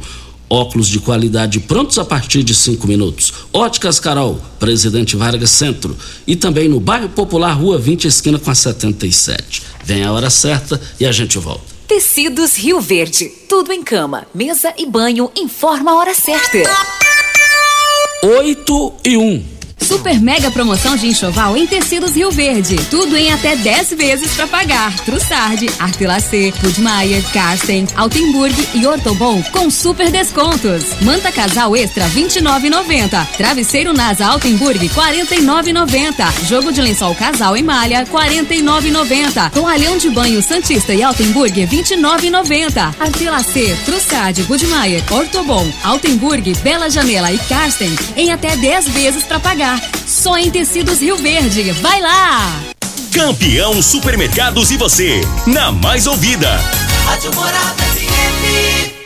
Óculos 0.49 0.87
de 0.87 0.99
qualidade 0.99 1.59
prontos 1.59 1.97
a 1.97 2.05
partir 2.05 2.43
de 2.43 2.55
cinco 2.55 2.87
minutos. 2.87 3.33
Óticas 3.51 3.99
Carol, 3.99 4.41
Presidente 4.59 5.15
Vargas 5.15 5.51
Centro. 5.51 5.95
E 6.25 6.35
também 6.35 6.69
no 6.69 6.79
bairro 6.79 7.09
Popular, 7.09 7.53
Rua 7.53 7.77
20, 7.77 8.07
esquina 8.07 8.39
com 8.39 8.49
a 8.49 8.55
77. 8.55 9.63
Vem 9.83 10.03
a 10.03 10.11
hora 10.11 10.29
certa 10.29 10.79
e 10.99 11.05
a 11.05 11.11
gente 11.11 11.37
volta. 11.37 11.63
Tecidos 11.87 12.55
Rio 12.57 12.81
Verde. 12.81 13.29
Tudo 13.47 13.71
em 13.71 13.81
cama, 13.81 14.25
mesa 14.33 14.73
e 14.77 14.85
banho. 14.85 15.31
Informa 15.35 15.91
a 15.91 15.95
hora 15.95 16.13
certa. 16.13 16.69
8 18.23 18.93
e 19.05 19.17
1. 19.17 19.56
Super 19.79 20.19
mega 20.19 20.49
promoção 20.51 20.95
de 20.95 21.07
enxoval 21.07 21.55
em 21.55 21.67
tecidos 21.67 22.15
Rio 22.15 22.31
Verde. 22.31 22.75
Tudo 22.89 23.15
em 23.15 23.31
até 23.31 23.55
10 23.55 23.91
vezes 23.91 24.33
para 24.33 24.47
pagar. 24.47 24.93
Trussardi, 25.05 25.69
Artelacê, 25.79 26.53
Budmeier, 26.61 27.23
Carsten, 27.31 27.87
Altenburg 27.95 28.55
e 28.73 28.85
Ortobon 28.85 29.41
com 29.51 29.69
super 29.69 30.09
descontos. 30.09 30.83
Manta 31.01 31.31
casal 31.31 31.75
extra 31.75 32.07
29,90. 32.09 33.27
Travesseiro 33.37 33.93
Nasa 33.93 34.25
Altenburg 34.25 34.89
49,90. 34.89 36.47
Jogo 36.47 36.71
de 36.71 36.81
lençol 36.81 37.13
casal 37.15 37.55
em 37.55 37.63
malha 37.63 38.05
49,90. 38.05 39.51
Toalhão 39.51 39.97
de 39.97 40.09
banho 40.09 40.41
Santista 40.41 40.93
e 40.93 41.03
Altenburg 41.03 41.67
29,90. 41.67 42.95
Artelacê, 42.99 43.77
Trussardi, 43.85 44.43
Budmeier, 44.43 45.03
Ortobon, 45.11 45.71
Altenburg, 45.83 46.53
Bela 46.63 46.89
Janela 46.89 47.31
e 47.31 47.37
Carsten 47.37 47.95
em 48.15 48.31
até 48.31 48.55
10 48.55 48.89
vezes 48.89 49.23
para 49.23 49.39
pagar. 49.39 49.66
Só 50.05 50.37
em 50.37 50.49
Tecidos 50.49 50.99
Rio 50.99 51.17
Verde. 51.17 51.71
Vai 51.71 52.01
lá! 52.01 52.53
Campeão 53.11 53.81
Supermercados 53.81 54.71
e 54.71 54.77
você, 54.77 55.21
na 55.45 55.71
mais 55.71 56.07
ouvida. 56.07 56.49
Rádio 57.05 57.33
Morada 57.33 57.83
FM. 57.83 58.96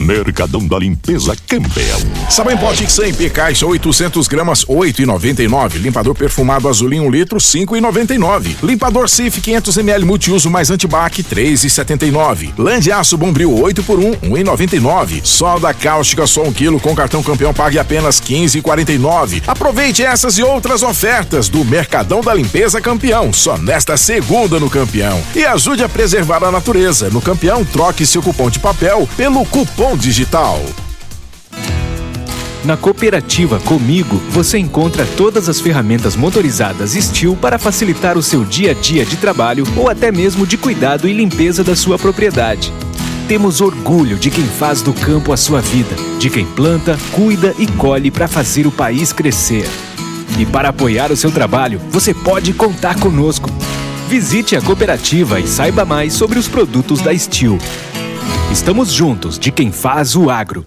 Mercadão 0.00 0.66
da 0.66 0.78
Limpeza 0.78 1.36
Campeão. 1.46 2.00
Sabão 2.30 2.54
em 2.54 2.76
Tix 2.76 2.92
100 2.94 3.30
caixa 3.30 3.66
800 3.66 4.26
gramas 4.26 4.64
8,99. 4.64 5.74
Limpador 5.74 6.14
perfumado 6.14 6.68
azulinho 6.68 7.04
1 7.04 7.10
litro 7.10 7.38
5,99. 7.38 8.56
Limpador 8.62 9.08
Cif 9.08 9.42
500 9.42 9.76
ml 9.76 10.04
multiuso 10.06 10.48
mais 10.48 10.70
antibac 10.70 11.22
3,79. 11.22 12.52
Lã 12.56 12.80
de 12.80 12.90
aço 12.90 13.18
Bombril 13.18 13.54
8 13.54 13.82
por 13.82 13.98
1 13.98 14.12
1,99. 14.12 15.20
Solda 15.22 15.74
cáustica 15.74 16.26
só 16.26 16.44
1 16.44 16.52
quilo 16.52 16.80
com 16.80 16.94
cartão 16.94 17.22
campeão 17.22 17.52
pague 17.52 17.78
apenas 17.78 18.20
15,49. 18.20 19.42
Aproveite 19.46 20.02
essas 20.02 20.38
e 20.38 20.42
outras 20.42 20.82
ofertas 20.82 21.48
do 21.48 21.62
Mercadão 21.64 22.22
da 22.22 22.32
Limpeza 22.32 22.80
Campeão 22.80 23.32
só 23.32 23.58
nesta 23.58 23.96
segunda 23.98 24.58
no 24.58 24.70
Campeão. 24.70 25.22
E 25.34 25.44
ajude 25.44 25.84
a 25.84 25.88
preservar 25.88 26.42
a 26.42 26.50
natureza. 26.50 27.10
No 27.10 27.20
Campeão 27.20 27.64
troque 27.64 28.06
seu 28.06 28.22
cupom 28.22 28.48
de 28.48 28.58
papel 28.58 29.08
pelo 29.16 29.44
cupom 29.44 29.89
digital. 29.96 30.60
Na 32.64 32.76
cooperativa 32.76 33.58
Comigo, 33.60 34.20
você 34.28 34.58
encontra 34.58 35.06
todas 35.16 35.48
as 35.48 35.60
ferramentas 35.60 36.14
motorizadas 36.14 36.92
Steel 36.92 37.34
para 37.34 37.58
facilitar 37.58 38.18
o 38.18 38.22
seu 38.22 38.44
dia 38.44 38.72
a 38.72 38.74
dia 38.74 39.04
de 39.04 39.16
trabalho 39.16 39.64
ou 39.76 39.88
até 39.88 40.12
mesmo 40.12 40.46
de 40.46 40.58
cuidado 40.58 41.08
e 41.08 41.12
limpeza 41.12 41.64
da 41.64 41.74
sua 41.74 41.98
propriedade. 41.98 42.72
Temos 43.26 43.60
orgulho 43.60 44.18
de 44.18 44.30
quem 44.30 44.44
faz 44.44 44.82
do 44.82 44.92
campo 44.92 45.32
a 45.32 45.36
sua 45.36 45.60
vida, 45.60 45.94
de 46.18 46.28
quem 46.28 46.44
planta, 46.44 46.98
cuida 47.12 47.54
e 47.58 47.66
colhe 47.66 48.10
para 48.10 48.28
fazer 48.28 48.66
o 48.66 48.72
país 48.72 49.12
crescer. 49.12 49.66
E 50.38 50.44
para 50.44 50.68
apoiar 50.68 51.10
o 51.10 51.16
seu 51.16 51.30
trabalho, 51.30 51.80
você 51.90 52.12
pode 52.12 52.52
contar 52.52 52.98
conosco. 52.98 53.48
Visite 54.08 54.56
a 54.56 54.60
cooperativa 54.60 55.40
e 55.40 55.46
saiba 55.46 55.84
mais 55.84 56.12
sobre 56.12 56.38
os 56.38 56.48
produtos 56.48 57.00
da 57.00 57.16
Steel. 57.16 57.58
Estamos 58.50 58.92
juntos 58.92 59.38
de 59.38 59.52
quem 59.52 59.70
faz 59.70 60.16
o 60.16 60.28
agro. 60.28 60.66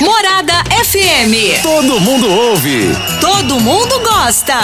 Morada 0.00 0.62
FM. 0.84 1.62
Todo 1.62 2.00
mundo 2.00 2.30
ouve. 2.30 2.96
Todo 3.20 3.60
mundo 3.60 3.98
gosta. 4.00 4.58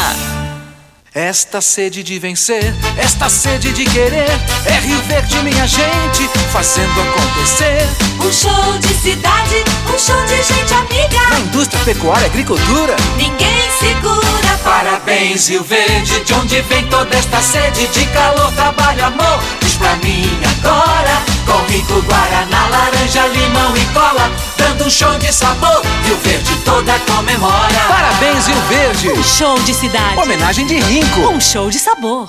Esta 1.15 1.61
sede 1.61 2.03
de 2.03 2.19
vencer, 2.19 2.73
esta 2.97 3.29
sede 3.29 3.73
de 3.73 3.85
querer, 3.87 4.31
é 4.67 4.79
Rio 4.81 5.01
Verde, 5.03 5.37
minha 5.43 5.67
gente, 5.67 6.29
fazendo 6.53 7.01
acontecer. 7.01 7.89
Um 8.21 8.33
show 8.33 8.79
de 8.79 8.95
cidade, 8.95 9.65
um 9.93 9.99
show 9.99 10.23
de 10.27 10.37
gente 10.37 10.75
amiga. 10.75 11.29
Na 11.31 11.41
indústria, 11.41 11.83
pecuária, 11.85 12.27
agricultura, 12.27 12.95
ninguém 13.17 13.69
segura. 13.81 14.59
Parabéns, 14.63 15.49
Rio 15.49 15.65
Verde, 15.65 16.23
de 16.25 16.35
onde 16.35 16.61
vem 16.63 16.87
toda 16.87 17.17
esta 17.17 17.41
sede 17.41 17.89
de 17.89 18.05
calor, 18.07 18.53
trabalho, 18.53 19.07
amor. 19.07 19.41
Diz 19.61 19.75
pra 19.75 19.97
mim 19.97 20.29
agora, 20.61 21.23
com 21.49 21.73
rico 21.73 22.03
guaraná, 22.03 22.69
laranja, 22.69 23.27
limão 23.29 23.75
e 23.77 23.85
cola, 23.87 24.31
dando 24.57 24.85
um 24.85 24.91
show 24.91 25.19
de 25.19 25.33
sabor. 25.33 25.83
Rio 26.05 26.17
Verde 26.19 26.55
toda 26.65 26.99
comemora. 27.01 27.81
Parabéns, 27.89 28.47
Rio 28.47 28.61
Verde. 28.69 29.11
Um 29.11 29.25
show 29.25 29.59
de 29.61 29.75
cidade. 29.75 30.19
Homenagem 30.21 30.67
de 30.67 30.79
Rinco. 30.79 31.21
Um 31.21 31.41
show 31.41 31.71
de 31.71 31.79
sabor. 31.79 32.29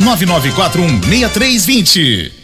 99416320. 0.00 2.43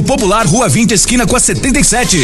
Popular, 0.03 0.45
Rua 0.45 0.67
20, 0.67 0.91
esquina 0.91 1.25
com 1.25 1.35
a 1.35 1.39
77. 1.39 2.17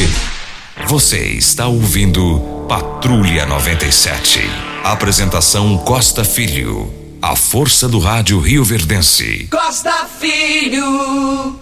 Você 0.87 1.17
está 1.29 1.67
ouvindo 1.67 2.39
Patrulha 2.67 3.45
97. 3.45 4.39
Apresentação 4.83 5.77
Costa 5.79 6.23
Filho. 6.23 6.93
A 7.21 7.35
força 7.35 7.87
do 7.89 7.99
rádio 7.99 8.39
Rio 8.39 8.63
Verdense. 8.63 9.47
Costa 9.51 10.07
Filho. 10.19 11.59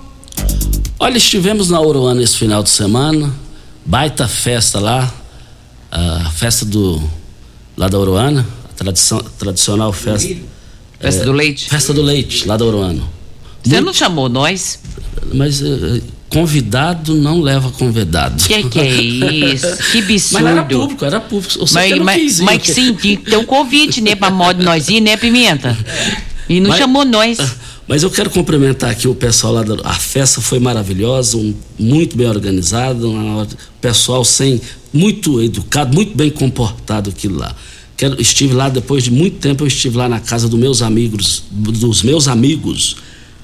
Olha, 1.00 1.18
estivemos 1.18 1.70
na 1.70 1.80
Uruana 1.82 2.22
esse 2.22 2.38
final 2.38 2.62
de 2.64 2.70
semana, 2.70 3.34
baita 3.86 4.28
festa 4.28 4.80
lá, 4.80 5.14
a 5.92 6.30
festa 6.32 6.66
do 6.66 7.02
lá 7.78 7.88
da 7.88 8.00
Uruana, 8.00 8.46
a 8.70 8.74
tradição, 8.74 9.20
tradicional 9.38 9.92
festa. 9.92 10.36
Festa 11.00 11.22
é, 11.22 11.26
do 11.26 11.32
leite. 11.32 11.70
Festa 11.70 11.94
do 11.94 12.02
leite, 12.02 12.48
lá 12.48 12.58
da 12.58 12.66
Uruana. 12.66 13.04
Você 13.64 13.82
não 13.82 13.94
chamou 13.94 14.30
nós? 14.30 14.80
Mas 15.34 15.62
eh, 15.62 16.02
convidado 16.30 17.16
não 17.16 17.42
leva 17.42 17.72
convidado. 17.72 18.44
Que 18.44 18.64
que 18.64 18.80
é 18.80 19.02
isso? 19.02 19.68
Que 19.92 20.00
absurdo. 20.00 20.44
Mas 20.44 20.46
era 20.46 20.64
público, 20.64 21.06
era 21.06 21.20
público. 21.20 21.54
Eu 21.60 21.66
Mas, 21.74 21.98
mas, 22.00 22.40
mas, 22.42 22.62
que 22.62 22.94
que 22.94 23.18
ter 23.18 23.38
um 23.38 23.46
convite, 23.46 24.02
né, 24.02 24.16
pra 24.16 24.30
modo 24.30 24.60
de 24.60 24.66
nós 24.66 24.88
ir, 24.90 25.02
né, 25.02 25.16
Pimenta? 25.18 25.78
E 26.50 26.60
não 26.60 26.70
Mas- 26.70 26.80
chamou 26.80 27.06
nós. 27.06 27.38
Mas 27.88 28.02
eu 28.02 28.10
quero 28.10 28.32
cumprimentar 28.32 28.90
aqui 28.90 29.08
o 29.08 29.14
pessoal 29.14 29.54
lá 29.54 29.62
da. 29.62 29.76
A 29.88 29.94
festa 29.94 30.42
foi 30.42 30.58
maravilhosa, 30.58 31.38
um- 31.38 31.54
muito 31.78 32.18
bem 32.18 32.26
organizada, 32.28 33.08
o 33.08 33.48
pessoal 33.80 34.26
sem. 34.26 34.60
muito 34.92 35.40
educado, 35.40 35.94
muito 35.94 36.18
bem 36.18 36.32
comportado 36.32 37.12
aquilo 37.12 37.38
lá. 37.38 37.56
Quero, 37.96 38.20
estive 38.20 38.54
lá 38.56 38.70
depois 38.70 39.04
de 39.04 39.12
muito 39.12 39.38
tempo, 39.38 39.64
eu 39.64 39.68
estive 39.68 39.98
lá 39.98 40.10
na 40.10 40.20
casa 40.20 40.50
dos 40.50 40.60
meus 40.60 40.82
amigos, 40.82 41.44
dos 41.52 42.02
meus 42.02 42.28
amigos, 42.28 42.98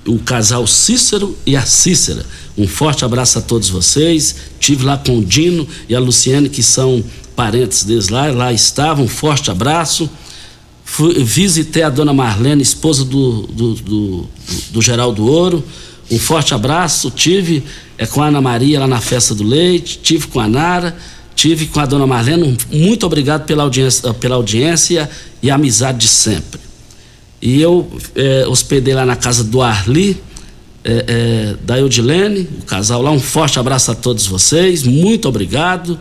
o 0.07 0.17
casal 0.19 0.65
Cícero 0.67 1.37
e 1.45 1.55
a 1.55 1.61
Cícera. 1.65 2.25
Um 2.57 2.67
forte 2.67 3.05
abraço 3.05 3.37
a 3.39 3.41
todos 3.41 3.69
vocês. 3.69 4.35
Estive 4.59 4.83
lá 4.85 4.97
com 4.97 5.19
o 5.19 5.23
Dino 5.23 5.67
e 5.87 5.95
a 5.95 5.99
Luciane, 5.99 6.49
que 6.49 6.63
são 6.63 7.03
parentes 7.35 7.83
deles 7.83 8.09
lá, 8.09 8.27
lá 8.31 8.51
estavam. 8.51 9.05
Um 9.05 9.07
forte 9.07 9.49
abraço. 9.51 10.09
Fui- 10.83 11.23
visitei 11.23 11.83
a 11.83 11.89
dona 11.89 12.13
Marlene, 12.13 12.61
esposa 12.61 13.05
do, 13.05 13.43
do, 13.47 13.73
do, 13.75 14.29
do 14.71 14.81
Geraldo 14.81 15.25
Ouro. 15.25 15.63
Um 16.09 16.19
forte 16.19 16.53
abraço. 16.53 17.09
Tive 17.11 17.63
é, 17.97 18.05
com 18.05 18.21
a 18.21 18.27
Ana 18.27 18.41
Maria 18.41 18.79
lá 18.79 18.87
na 18.87 18.99
festa 18.99 19.33
do 19.33 19.43
leite, 19.43 19.99
tive 20.03 20.27
com 20.27 20.39
a 20.39 20.47
Nara, 20.47 20.97
tive 21.35 21.67
com 21.67 21.79
a 21.79 21.85
dona 21.85 22.05
Marlene. 22.05 22.57
Muito 22.71 23.05
obrigado 23.05 23.45
pela 23.45 23.63
audiência, 23.63 24.13
pela 24.15 24.35
audiência 24.35 25.09
e 25.41 25.49
amizade 25.49 25.99
de 25.99 26.07
sempre. 26.09 26.59
E 27.41 27.59
eu 27.59 27.91
é, 28.15 28.45
hospedei 28.47 28.93
lá 28.93 29.05
na 29.05 29.15
casa 29.15 29.43
do 29.43 29.61
Arli, 29.61 30.21
é, 30.83 31.05
é, 31.07 31.55
da 31.63 31.79
Eudilene, 31.79 32.47
o 32.59 32.65
casal 32.65 33.01
lá. 33.01 33.11
Um 33.11 33.19
forte 33.19 33.59
abraço 33.59 33.91
a 33.91 33.95
todos 33.95 34.27
vocês. 34.27 34.83
Muito 34.83 35.27
obrigado 35.27 35.99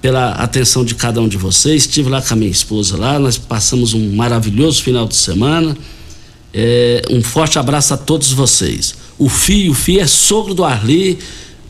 pela 0.00 0.30
atenção 0.32 0.84
de 0.84 0.94
cada 0.94 1.20
um 1.20 1.28
de 1.28 1.36
vocês. 1.36 1.82
Estive 1.82 2.08
lá 2.08 2.22
com 2.22 2.34
a 2.34 2.36
minha 2.36 2.50
esposa 2.50 2.96
lá, 2.96 3.18
nós 3.18 3.36
passamos 3.36 3.94
um 3.94 4.14
maravilhoso 4.14 4.82
final 4.82 5.06
de 5.06 5.16
semana. 5.16 5.76
É, 6.54 7.02
um 7.10 7.22
forte 7.22 7.58
abraço 7.58 7.92
a 7.92 7.96
todos 7.96 8.32
vocês. 8.32 8.94
O 9.18 9.28
Fio, 9.28 9.72
o 9.72 9.74
Fio 9.74 10.00
é 10.00 10.06
sogro 10.06 10.54
do 10.54 10.64
Arli, 10.64 11.18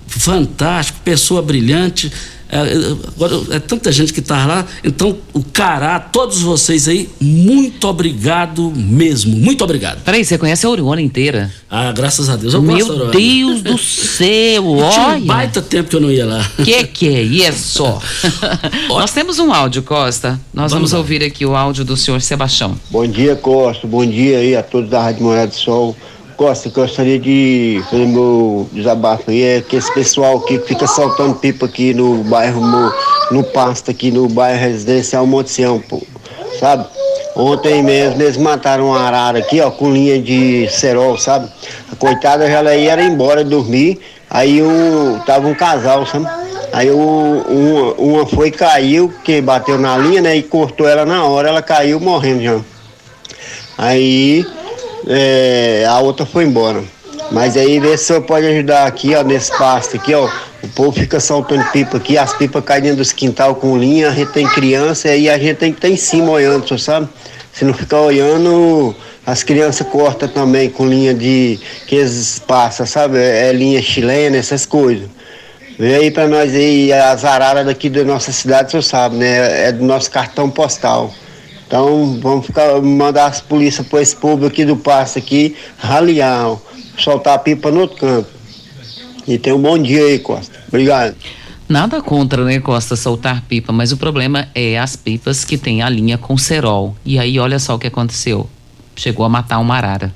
fantástico, 0.06 1.00
pessoa 1.04 1.40
brilhante. 1.40 2.12
É, 2.48 2.58
é, 2.58 2.96
agora, 3.16 3.56
é 3.56 3.58
tanta 3.58 3.90
gente 3.90 4.12
que 4.12 4.20
está 4.20 4.46
lá. 4.46 4.64
Então, 4.84 5.18
o 5.32 5.42
Cará, 5.42 5.98
todos 5.98 6.40
vocês 6.42 6.86
aí, 6.88 7.08
muito 7.20 7.88
obrigado 7.88 8.72
mesmo. 8.74 9.36
Muito 9.36 9.64
obrigado. 9.64 10.02
Peraí, 10.04 10.24
você 10.24 10.38
conhece 10.38 10.64
a 10.64 10.70
Oriona 10.70 11.02
inteira? 11.02 11.52
Ah, 11.68 11.90
graças 11.92 12.28
a 12.28 12.36
Deus. 12.36 12.54
Eu 12.54 12.62
Meu 12.62 12.76
gosto 12.78 12.96
da. 13.06 13.10
Deus 13.10 13.62
do 13.62 13.76
céu, 13.78 14.78
Eu 14.78 14.90
Tinha 14.90 15.06
um 15.08 15.10
olha. 15.12 15.24
baita 15.24 15.60
tempo 15.60 15.90
que 15.90 15.96
eu 15.96 16.00
não 16.00 16.10
ia 16.10 16.24
lá. 16.24 16.48
Que 16.64 16.84
que 16.84 17.08
é 17.08 17.22
isso? 17.22 17.84
Nós 18.88 19.12
temos 19.12 19.38
um 19.38 19.52
áudio, 19.52 19.82
Costa. 19.82 20.40
Nós 20.54 20.72
vamos, 20.72 20.90
Vamos 20.90 20.92
ouvir 20.92 21.24
aqui 21.24 21.44
o 21.44 21.56
áudio 21.56 21.84
do 21.84 21.96
senhor 21.96 22.20
Sebastião. 22.20 22.78
Bom 22.90 23.06
dia, 23.06 23.34
Costa. 23.34 23.86
Bom 23.86 24.06
dia 24.06 24.38
aí 24.38 24.54
a 24.54 24.62
todos 24.62 24.88
da 24.88 25.02
Rádio 25.02 25.24
Morada 25.24 25.48
do 25.48 25.54
Sol. 25.54 25.96
Costa, 26.36 26.68
gostaria 26.68 27.18
de 27.18 27.82
fazer 27.90 28.06
meu 28.06 28.68
desabafo 28.70 29.30
aí, 29.30 29.42
é 29.42 29.60
que 29.62 29.76
esse 29.76 29.92
pessoal 29.94 30.38
que 30.40 30.58
fica 30.58 30.86
soltando 30.86 31.34
pipa 31.34 31.64
aqui 31.64 31.94
no 31.94 32.22
bairro, 32.24 32.60
no, 32.60 32.92
no 33.30 33.42
pasto 33.42 33.90
aqui 33.90 34.10
no 34.10 34.28
bairro 34.28 34.60
residencial 34.60 35.26
Monte 35.26 35.50
Sião, 35.50 35.80
pô, 35.80 36.02
sabe? 36.60 36.86
Ontem 37.34 37.82
mesmo 37.82 38.20
eles 38.20 38.36
mataram 38.36 38.88
uma 38.88 39.00
arara 39.00 39.38
aqui, 39.38 39.60
ó, 39.60 39.70
com 39.70 39.92
linha 39.92 40.20
de 40.20 40.68
cerol, 40.68 41.16
sabe? 41.16 41.50
A 41.90 41.96
coitada 41.96 42.50
já 42.50 42.62
ia 42.74 42.92
era 42.92 43.02
embora 43.02 43.42
dormir, 43.42 43.98
aí 44.28 44.60
o, 44.62 45.18
tava 45.24 45.48
um 45.48 45.54
casal, 45.54 46.04
sabe? 46.06 46.26
Aí 46.72 46.90
o, 46.90 47.44
uma, 47.48 47.92
uma 47.94 48.26
foi 48.26 48.50
caiu, 48.50 49.12
que 49.24 49.40
bateu 49.40 49.78
na 49.78 49.96
linha, 49.96 50.20
né? 50.20 50.36
E 50.36 50.42
cortou 50.42 50.86
ela 50.86 51.06
na 51.06 51.24
hora, 51.24 51.48
ela 51.48 51.62
caiu 51.62 51.98
morrendo 51.98 52.42
já. 52.42 52.60
Aí 53.78 54.46
é, 55.06 55.84
a 55.88 56.00
outra 56.00 56.26
foi 56.26 56.44
embora. 56.44 56.82
Mas 57.30 57.56
aí 57.56 57.80
vê 57.80 57.96
se 57.96 58.04
o 58.04 58.06
senhor 58.06 58.22
pode 58.22 58.46
ajudar 58.46 58.86
aqui, 58.86 59.14
ó, 59.14 59.22
nesse 59.22 59.56
pasto 59.56 59.96
aqui, 59.96 60.14
ó. 60.14 60.28
O 60.62 60.68
povo 60.68 60.92
fica 60.92 61.20
soltando 61.20 61.64
pipa 61.70 61.96
aqui, 61.96 62.18
as 62.18 62.32
pipas 62.34 62.64
caem 62.64 62.82
dentro 62.82 62.98
dos 62.98 63.12
quintal 63.12 63.54
com 63.54 63.76
linha, 63.76 64.08
a 64.08 64.12
gente 64.12 64.32
tem 64.32 64.46
criança 64.46 65.14
e 65.14 65.28
a 65.28 65.38
gente 65.38 65.56
tem 65.56 65.72
que 65.72 65.78
estar 65.78 65.88
em 65.88 65.96
cima 65.96 66.30
olhando, 66.30 66.66
senhor 66.66 66.78
sabe? 66.78 67.08
Se 67.52 67.64
não 67.64 67.72
ficar 67.72 68.00
olhando, 68.00 68.94
as 69.24 69.42
crianças 69.42 69.86
cortam 69.88 70.28
também 70.28 70.68
com 70.68 70.86
linha 70.86 71.14
de 71.14 71.58
que 71.86 71.96
eles 71.96 72.38
passam, 72.38 72.84
sabe? 72.86 73.18
É, 73.18 73.48
é 73.48 73.52
linha 73.52 73.80
chilena, 73.80 74.36
essas 74.36 74.66
coisas. 74.66 75.08
Vê 75.78 75.96
aí 75.96 76.10
pra 76.10 76.26
nós 76.26 76.54
aí, 76.54 76.92
as 76.92 77.24
araras 77.24 77.66
daqui 77.66 77.88
da 77.90 78.02
nossa 78.02 78.32
cidade, 78.32 78.68
o 78.68 78.70
senhor 78.70 78.82
sabe, 78.82 79.16
né? 79.16 79.68
É 79.68 79.72
do 79.72 79.84
nosso 79.84 80.10
cartão 80.10 80.48
postal. 80.50 81.12
Então 81.66 82.18
vamos 82.20 82.46
ficar, 82.46 82.80
mandar 82.80 83.26
as 83.26 83.40
polícias 83.40 83.86
para 83.86 84.00
esse 84.00 84.14
povo 84.16 84.46
aqui 84.46 84.64
do 84.64 84.76
pasto 84.76 85.18
aqui, 85.18 85.56
raliar, 85.76 86.56
soltar 86.96 87.34
a 87.34 87.38
pipa 87.38 87.70
no 87.70 87.80
outro 87.80 87.96
canto. 87.98 88.28
E 89.26 89.38
tem 89.38 89.52
um 89.52 89.60
bom 89.60 89.76
dia 89.76 90.04
aí, 90.04 90.18
Costa. 90.20 90.56
Obrigado. 90.68 91.16
Nada 91.68 92.00
contra, 92.00 92.44
né, 92.44 92.60
Costa, 92.60 92.94
soltar 92.94 93.42
pipa, 93.42 93.72
mas 93.72 93.90
o 93.90 93.96
problema 93.96 94.46
é 94.54 94.78
as 94.78 94.94
pipas 94.94 95.44
que 95.44 95.58
tem 95.58 95.82
a 95.82 95.88
linha 95.88 96.16
com 96.16 96.38
cerol. 96.38 96.94
E 97.04 97.18
aí, 97.18 97.40
olha 97.40 97.58
só 97.58 97.74
o 97.74 97.78
que 97.78 97.88
aconteceu. 97.88 98.48
Chegou 98.94 99.26
a 99.26 99.28
matar 99.28 99.58
uma 99.58 99.74
arara. 99.74 100.14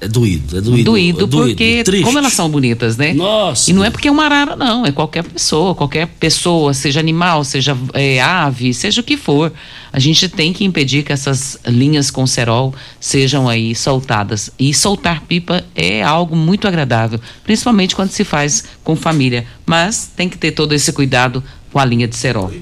É 0.00 0.08
doído, 0.08 0.58
é 0.58 0.60
doído. 0.60 0.84
Doído, 0.84 1.24
é 1.24 1.26
doído, 1.26 1.28
porque 1.28 1.84
triste. 1.84 2.04
como 2.04 2.18
elas 2.18 2.32
são 2.32 2.50
bonitas, 2.50 2.96
né? 2.96 3.14
Nossa. 3.14 3.70
E 3.70 3.72
não 3.72 3.84
é 3.84 3.90
porque 3.90 4.08
é 4.08 4.10
uma 4.10 4.24
arara, 4.24 4.54
não. 4.54 4.84
É 4.84 4.92
qualquer 4.92 5.24
pessoa, 5.24 5.74
qualquer 5.74 6.06
pessoa, 6.06 6.74
seja 6.74 7.00
animal, 7.00 7.42
seja 7.44 7.76
é, 7.94 8.20
ave, 8.20 8.74
seja 8.74 9.00
o 9.00 9.04
que 9.04 9.16
for. 9.16 9.52
A 9.92 9.98
gente 9.98 10.28
tem 10.28 10.52
que 10.52 10.64
impedir 10.64 11.04
que 11.04 11.12
essas 11.12 11.56
linhas 11.66 12.10
com 12.10 12.26
cerol 12.26 12.74
sejam 13.00 13.48
aí 13.48 13.74
soltadas. 13.74 14.50
E 14.58 14.74
soltar 14.74 15.22
pipa 15.22 15.64
é 15.74 16.02
algo 16.02 16.36
muito 16.36 16.68
agradável, 16.68 17.20
principalmente 17.44 17.94
quando 17.94 18.10
se 18.10 18.24
faz 18.24 18.64
com 18.82 18.94
família. 18.96 19.46
Mas 19.64 20.10
tem 20.14 20.28
que 20.28 20.36
ter 20.36 20.50
todo 20.50 20.74
esse 20.74 20.92
cuidado 20.92 21.42
com 21.72 21.78
a 21.78 21.84
linha 21.84 22.06
de 22.06 22.16
cerol. 22.16 22.52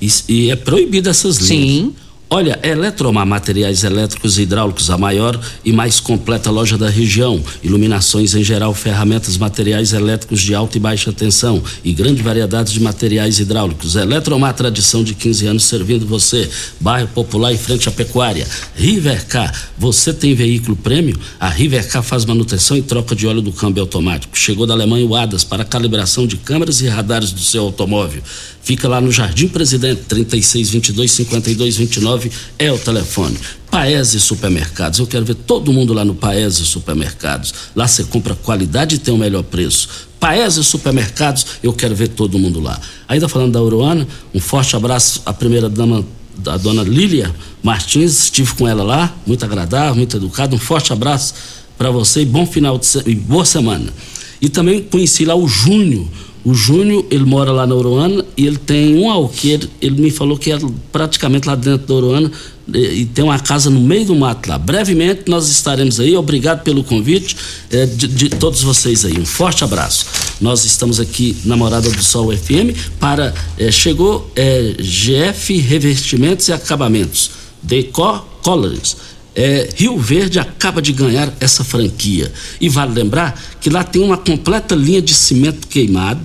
E, 0.00 0.08
e 0.28 0.50
é 0.50 0.56
proibido 0.56 1.10
essas 1.10 1.36
linhas. 1.38 1.48
Sim. 1.48 1.94
Olha, 2.32 2.60
Eletromar 2.62 3.26
Materiais 3.26 3.82
Elétricos 3.82 4.38
e 4.38 4.42
Hidráulicos, 4.42 4.88
a 4.88 4.96
maior 4.96 5.38
e 5.64 5.72
mais 5.72 5.98
completa 5.98 6.48
loja 6.48 6.78
da 6.78 6.88
região. 6.88 7.42
Iluminações 7.60 8.36
em 8.36 8.44
geral, 8.44 8.72
ferramentas, 8.72 9.36
materiais 9.36 9.92
elétricos 9.92 10.40
de 10.40 10.54
alta 10.54 10.76
e 10.76 10.80
baixa 10.80 11.12
tensão 11.12 11.60
e 11.82 11.92
grande 11.92 12.22
variedade 12.22 12.72
de 12.72 12.80
materiais 12.80 13.40
hidráulicos. 13.40 13.96
Eletromar, 13.96 14.54
tradição 14.54 15.02
de 15.02 15.12
15 15.12 15.46
anos 15.48 15.64
servindo 15.64 16.06
você. 16.06 16.48
Bairro 16.78 17.08
Popular 17.08 17.52
em 17.52 17.58
frente 17.58 17.88
à 17.88 17.90
pecuária. 17.90 18.46
Rivercar, 18.76 19.52
você 19.76 20.12
tem 20.12 20.32
veículo 20.32 20.76
prêmio? 20.76 21.18
A 21.40 21.48
Rivercar 21.48 22.04
faz 22.04 22.24
manutenção 22.24 22.76
e 22.76 22.82
troca 22.82 23.16
de 23.16 23.26
óleo 23.26 23.42
do 23.42 23.50
câmbio 23.50 23.82
automático. 23.82 24.38
Chegou 24.38 24.68
da 24.68 24.74
Alemanha 24.74 25.04
o 25.04 25.16
ADAS 25.16 25.42
para 25.42 25.64
calibração 25.64 26.28
de 26.28 26.36
câmeras 26.36 26.80
e 26.80 26.86
radares 26.86 27.32
do 27.32 27.40
seu 27.40 27.64
automóvel. 27.64 28.22
Fica 28.62 28.86
lá 28.88 29.00
no 29.00 29.10
Jardim 29.10 29.48
Presidente, 29.48 30.02
3622 30.08 31.10
5229 31.10 32.30
é 32.58 32.70
o 32.70 32.78
telefone. 32.78 33.36
Paese 33.70 34.20
Supermercados, 34.20 34.98
eu 34.98 35.06
quero 35.06 35.24
ver 35.24 35.34
todo 35.34 35.72
mundo 35.72 35.92
lá 35.92 36.04
no 36.04 36.14
Paese 36.14 36.64
Supermercados. 36.64 37.54
Lá 37.74 37.88
você 37.88 38.04
compra 38.04 38.34
qualidade 38.34 38.96
e 38.96 38.98
tem 38.98 39.14
o 39.14 39.18
melhor 39.18 39.42
preço. 39.44 39.88
Paese 40.18 40.62
Supermercados, 40.62 41.46
eu 41.62 41.72
quero 41.72 41.94
ver 41.94 42.08
todo 42.08 42.38
mundo 42.38 42.60
lá. 42.60 42.78
Ainda 43.08 43.28
falando 43.28 43.52
da 43.52 43.62
Uruana, 43.62 44.06
um 44.34 44.40
forte 44.40 44.76
abraço 44.76 45.22
à 45.24 45.32
primeira 45.32 45.68
dama 45.68 46.04
da 46.36 46.56
dona 46.56 46.82
Lília 46.82 47.34
Martins, 47.62 48.24
estive 48.24 48.54
com 48.54 48.66
ela 48.66 48.82
lá, 48.82 49.14
muito 49.26 49.44
agradável, 49.44 49.94
muito 49.94 50.16
educada. 50.16 50.54
Um 50.54 50.58
forte 50.58 50.92
abraço 50.92 51.34
para 51.76 51.90
você 51.90 52.22
e 52.22 52.24
bom 52.24 52.46
final 52.46 52.78
de 52.78 52.86
se... 52.86 53.02
e 53.06 53.14
boa 53.14 53.44
semana. 53.44 53.92
E 54.40 54.48
também 54.48 54.82
conheci 54.82 55.24
lá 55.24 55.34
o 55.34 55.46
Júnior. 55.46 56.08
O 56.44 56.54
Júnior, 56.54 57.04
ele 57.10 57.24
mora 57.24 57.52
lá 57.52 57.66
na 57.66 57.74
Uruana 57.74 58.24
e 58.36 58.46
ele 58.46 58.56
tem 58.56 58.96
um 58.96 59.10
alqueire, 59.10 59.68
ele 59.80 60.00
me 60.00 60.10
falou 60.10 60.38
que 60.38 60.50
é 60.50 60.58
praticamente 60.90 61.46
lá 61.46 61.54
dentro 61.54 61.86
da 61.86 61.94
Uruana 61.94 62.32
e, 62.74 63.00
e 63.00 63.06
tem 63.06 63.24
uma 63.24 63.38
casa 63.38 63.68
no 63.68 63.80
meio 63.80 64.06
do 64.06 64.16
mato 64.16 64.48
lá. 64.48 64.56
Brevemente 64.56 65.24
nós 65.26 65.48
estaremos 65.48 66.00
aí, 66.00 66.16
obrigado 66.16 66.62
pelo 66.62 66.82
convite 66.82 67.36
eh, 67.70 67.84
de, 67.84 68.08
de 68.08 68.28
todos 68.30 68.62
vocês 68.62 69.04
aí. 69.04 69.18
Um 69.18 69.26
forte 69.26 69.64
abraço. 69.64 70.06
Nós 70.40 70.64
estamos 70.64 70.98
aqui 70.98 71.36
na 71.44 71.56
Morada 71.56 71.90
do 71.90 72.02
Sol 72.02 72.34
FM 72.34 72.74
para, 72.98 73.34
eh, 73.58 73.70
chegou 73.70 74.30
eh, 74.34 74.76
GF 74.78 75.58
Revestimentos 75.58 76.48
e 76.48 76.52
Acabamentos, 76.52 77.30
Decor 77.62 78.24
Colors. 78.42 78.96
É, 79.34 79.68
Rio 79.76 79.96
Verde 79.98 80.38
acaba 80.38 80.82
de 80.82 80.92
ganhar 80.92 81.32
essa 81.40 81.62
franquia. 81.62 82.32
E 82.60 82.68
vale 82.68 82.92
lembrar 82.92 83.40
que 83.60 83.70
lá 83.70 83.84
tem 83.84 84.02
uma 84.02 84.16
completa 84.16 84.74
linha 84.74 85.00
de 85.00 85.14
cimento 85.14 85.66
queimado, 85.68 86.20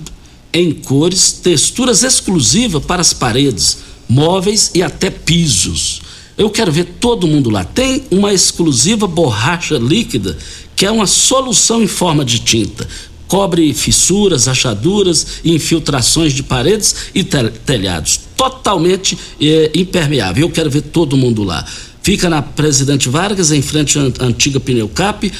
em 0.52 0.72
cores, 0.72 1.32
texturas 1.32 2.02
exclusivas 2.02 2.84
para 2.84 3.02
as 3.02 3.12
paredes, 3.12 3.78
móveis 4.08 4.70
e 4.74 4.82
até 4.82 5.10
pisos. 5.10 6.00
Eu 6.36 6.50
quero 6.50 6.70
ver 6.70 6.84
todo 7.00 7.26
mundo 7.26 7.50
lá. 7.50 7.64
Tem 7.64 8.04
uma 8.10 8.32
exclusiva 8.32 9.06
borracha 9.06 9.78
líquida, 9.78 10.36
que 10.74 10.84
é 10.84 10.90
uma 10.90 11.06
solução 11.06 11.82
em 11.82 11.86
forma 11.86 12.24
de 12.24 12.40
tinta. 12.40 12.86
Cobre 13.26 13.72
fissuras, 13.74 14.46
rachaduras 14.46 15.26
e 15.42 15.54
infiltrações 15.54 16.32
de 16.32 16.42
paredes 16.42 16.94
e 17.14 17.24
tel 17.24 17.50
telhados. 17.50 18.20
Totalmente 18.36 19.18
eh, 19.40 19.72
impermeável. 19.74 20.46
Eu 20.46 20.50
quero 20.50 20.70
ver 20.70 20.82
todo 20.82 21.16
mundo 21.16 21.42
lá. 21.42 21.66
Fica 22.06 22.30
na 22.30 22.40
Presidente 22.40 23.08
Vargas, 23.08 23.50
em 23.50 23.60
frente 23.60 23.98
à 23.98 24.02
antiga 24.20 24.60
Pneucap. 24.60 25.32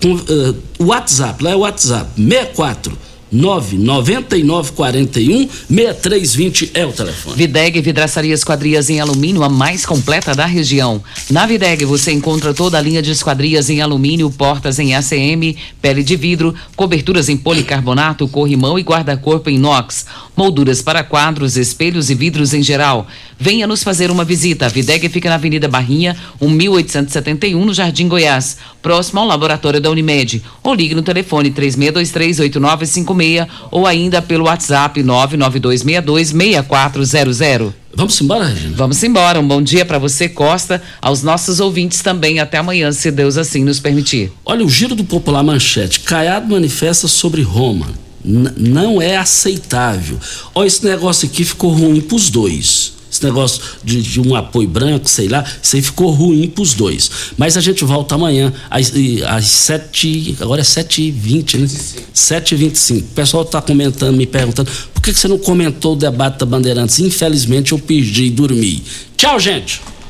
Com, 0.00 0.14
uh, 0.14 0.56
WhatsApp, 0.80 1.44
lá 1.44 1.52
é 1.52 1.54
o 1.54 1.60
WhatsApp, 1.60 2.20
64 2.20 2.98
99941 3.32 5.48
6320 5.70 6.70
é 6.74 6.84
o 6.84 6.92
telefone. 6.92 7.36
Videg 7.36 7.80
Vidraçaria 7.80 8.34
Esquadrias 8.34 8.90
em 8.90 9.00
Alumínio, 9.00 9.42
a 9.42 9.48
mais 9.48 9.86
completa 9.86 10.34
da 10.34 10.44
região. 10.44 11.02
Na 11.30 11.46
Videg 11.46 11.84
você 11.84 12.12
encontra 12.12 12.52
toda 12.52 12.76
a 12.76 12.80
linha 12.80 13.00
de 13.00 13.10
esquadrias 13.10 13.70
em 13.70 13.80
alumínio, 13.80 14.30
portas 14.30 14.78
em 14.78 14.94
ACM, 14.94 15.56
pele 15.80 16.02
de 16.02 16.16
vidro, 16.16 16.54
coberturas 16.76 17.30
em 17.30 17.36
policarbonato, 17.36 18.28
corrimão 18.28 18.78
e 18.78 18.82
guarda-corpo 18.82 19.48
em 19.48 19.54
inox, 19.54 20.04
molduras 20.36 20.82
para 20.82 21.04
quadros, 21.04 21.56
espelhos 21.56 22.10
e 22.10 22.14
vidros 22.14 22.52
em 22.54 22.62
geral. 22.62 23.06
Venha 23.38 23.66
nos 23.66 23.82
fazer 23.82 24.10
uma 24.10 24.24
visita. 24.24 24.66
A 24.66 24.68
Videg 24.68 25.08
fica 25.08 25.28
na 25.28 25.34
Avenida 25.34 25.66
Barrinha, 25.68 26.16
1871, 26.40 27.64
no 27.64 27.74
Jardim 27.74 28.06
Goiás, 28.08 28.56
próximo 28.80 29.18
ao 29.20 29.26
laboratório 29.26 29.80
da 29.80 29.90
Unimed. 29.90 30.40
Ou 30.62 30.74
ligue 30.74 30.94
no 30.94 31.02
telefone 31.02 31.50
36238956 31.50 33.48
ou 33.70 33.86
ainda 33.86 34.22
pelo 34.22 34.44
WhatsApp 34.44 35.02
992626400. 35.02 37.72
Vamos 37.94 38.18
embora, 38.20 38.46
Regina? 38.46 38.74
Vamos 38.74 39.02
embora. 39.02 39.38
Um 39.38 39.46
bom 39.46 39.60
dia 39.60 39.84
para 39.84 39.98
você, 39.98 40.26
Costa, 40.28 40.82
aos 41.00 41.22
nossos 41.22 41.60
ouvintes 41.60 42.00
também. 42.00 42.38
Até 42.38 42.56
amanhã, 42.58 42.90
se 42.90 43.10
Deus 43.10 43.36
assim 43.36 43.62
nos 43.64 43.80
permitir. 43.80 44.32
Olha, 44.44 44.64
o 44.64 44.70
Giro 44.70 44.94
do 44.94 45.04
Popular 45.04 45.42
Manchete. 45.42 46.00
Caiado 46.00 46.48
manifesta 46.48 47.06
sobre 47.06 47.42
Roma. 47.42 47.88
Não 48.24 49.00
é 49.00 49.16
aceitável. 49.16 50.18
Olha, 50.54 50.66
esse 50.66 50.84
negócio 50.84 51.28
aqui 51.28 51.44
ficou 51.44 51.72
ruim 51.72 52.00
pros 52.00 52.30
dois. 52.30 52.92
Esse 53.12 53.22
negócio 53.24 53.60
de, 53.84 54.00
de, 54.00 54.20
um 54.20 54.34
apoio 54.34 54.66
branco, 54.66 55.06
sei 55.06 55.28
lá, 55.28 55.44
isso 55.62 55.76
aí 55.76 55.82
ficou 55.82 56.10
ruim 56.10 56.48
pros 56.48 56.72
dois. 56.72 57.10
Mas 57.36 57.58
a 57.58 57.60
gente 57.60 57.84
volta 57.84 58.14
amanhã 58.14 58.50
às, 58.70 58.90
às 59.28 59.46
7. 59.46 60.38
Agora 60.40 60.62
é 60.62 60.64
7h20, 60.64 61.58
né? 61.58 61.66
7h25. 62.14 63.00
O 63.00 63.02
pessoal 63.08 63.44
tá 63.44 63.60
comentando, 63.60 64.16
me 64.16 64.24
perguntando, 64.24 64.70
por 64.94 65.02
que, 65.02 65.12
que 65.12 65.18
você 65.18 65.28
não 65.28 65.38
comentou 65.38 65.92
o 65.92 65.96
debate 65.96 66.38
da 66.38 66.46
Bandeirantes? 66.46 67.00
Infelizmente 67.00 67.72
eu 67.72 67.78
perdi 67.78 68.24
e 68.24 68.30
dormi. 68.30 68.82
Tchau, 69.14 69.38
gente! 69.38 69.91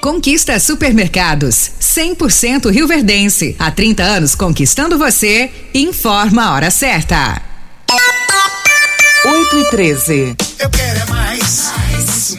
Conquista 0.00 0.58
Supermercados, 0.58 1.72
100% 1.78 2.70
Rio 2.70 2.88
Verdense. 2.88 3.54
Há 3.58 3.70
30 3.70 4.02
anos 4.02 4.34
conquistando 4.34 4.96
você. 4.96 5.50
Informa 5.74 6.44
a 6.44 6.54
hora 6.54 6.70
certa. 6.70 7.42
8 9.26 9.56
e 9.58 9.70
13. 9.70 10.36
Eu 10.58 10.70
quero 10.70 11.00
é 11.00 11.04
mais. 11.04 11.72
mais. 11.76 12.36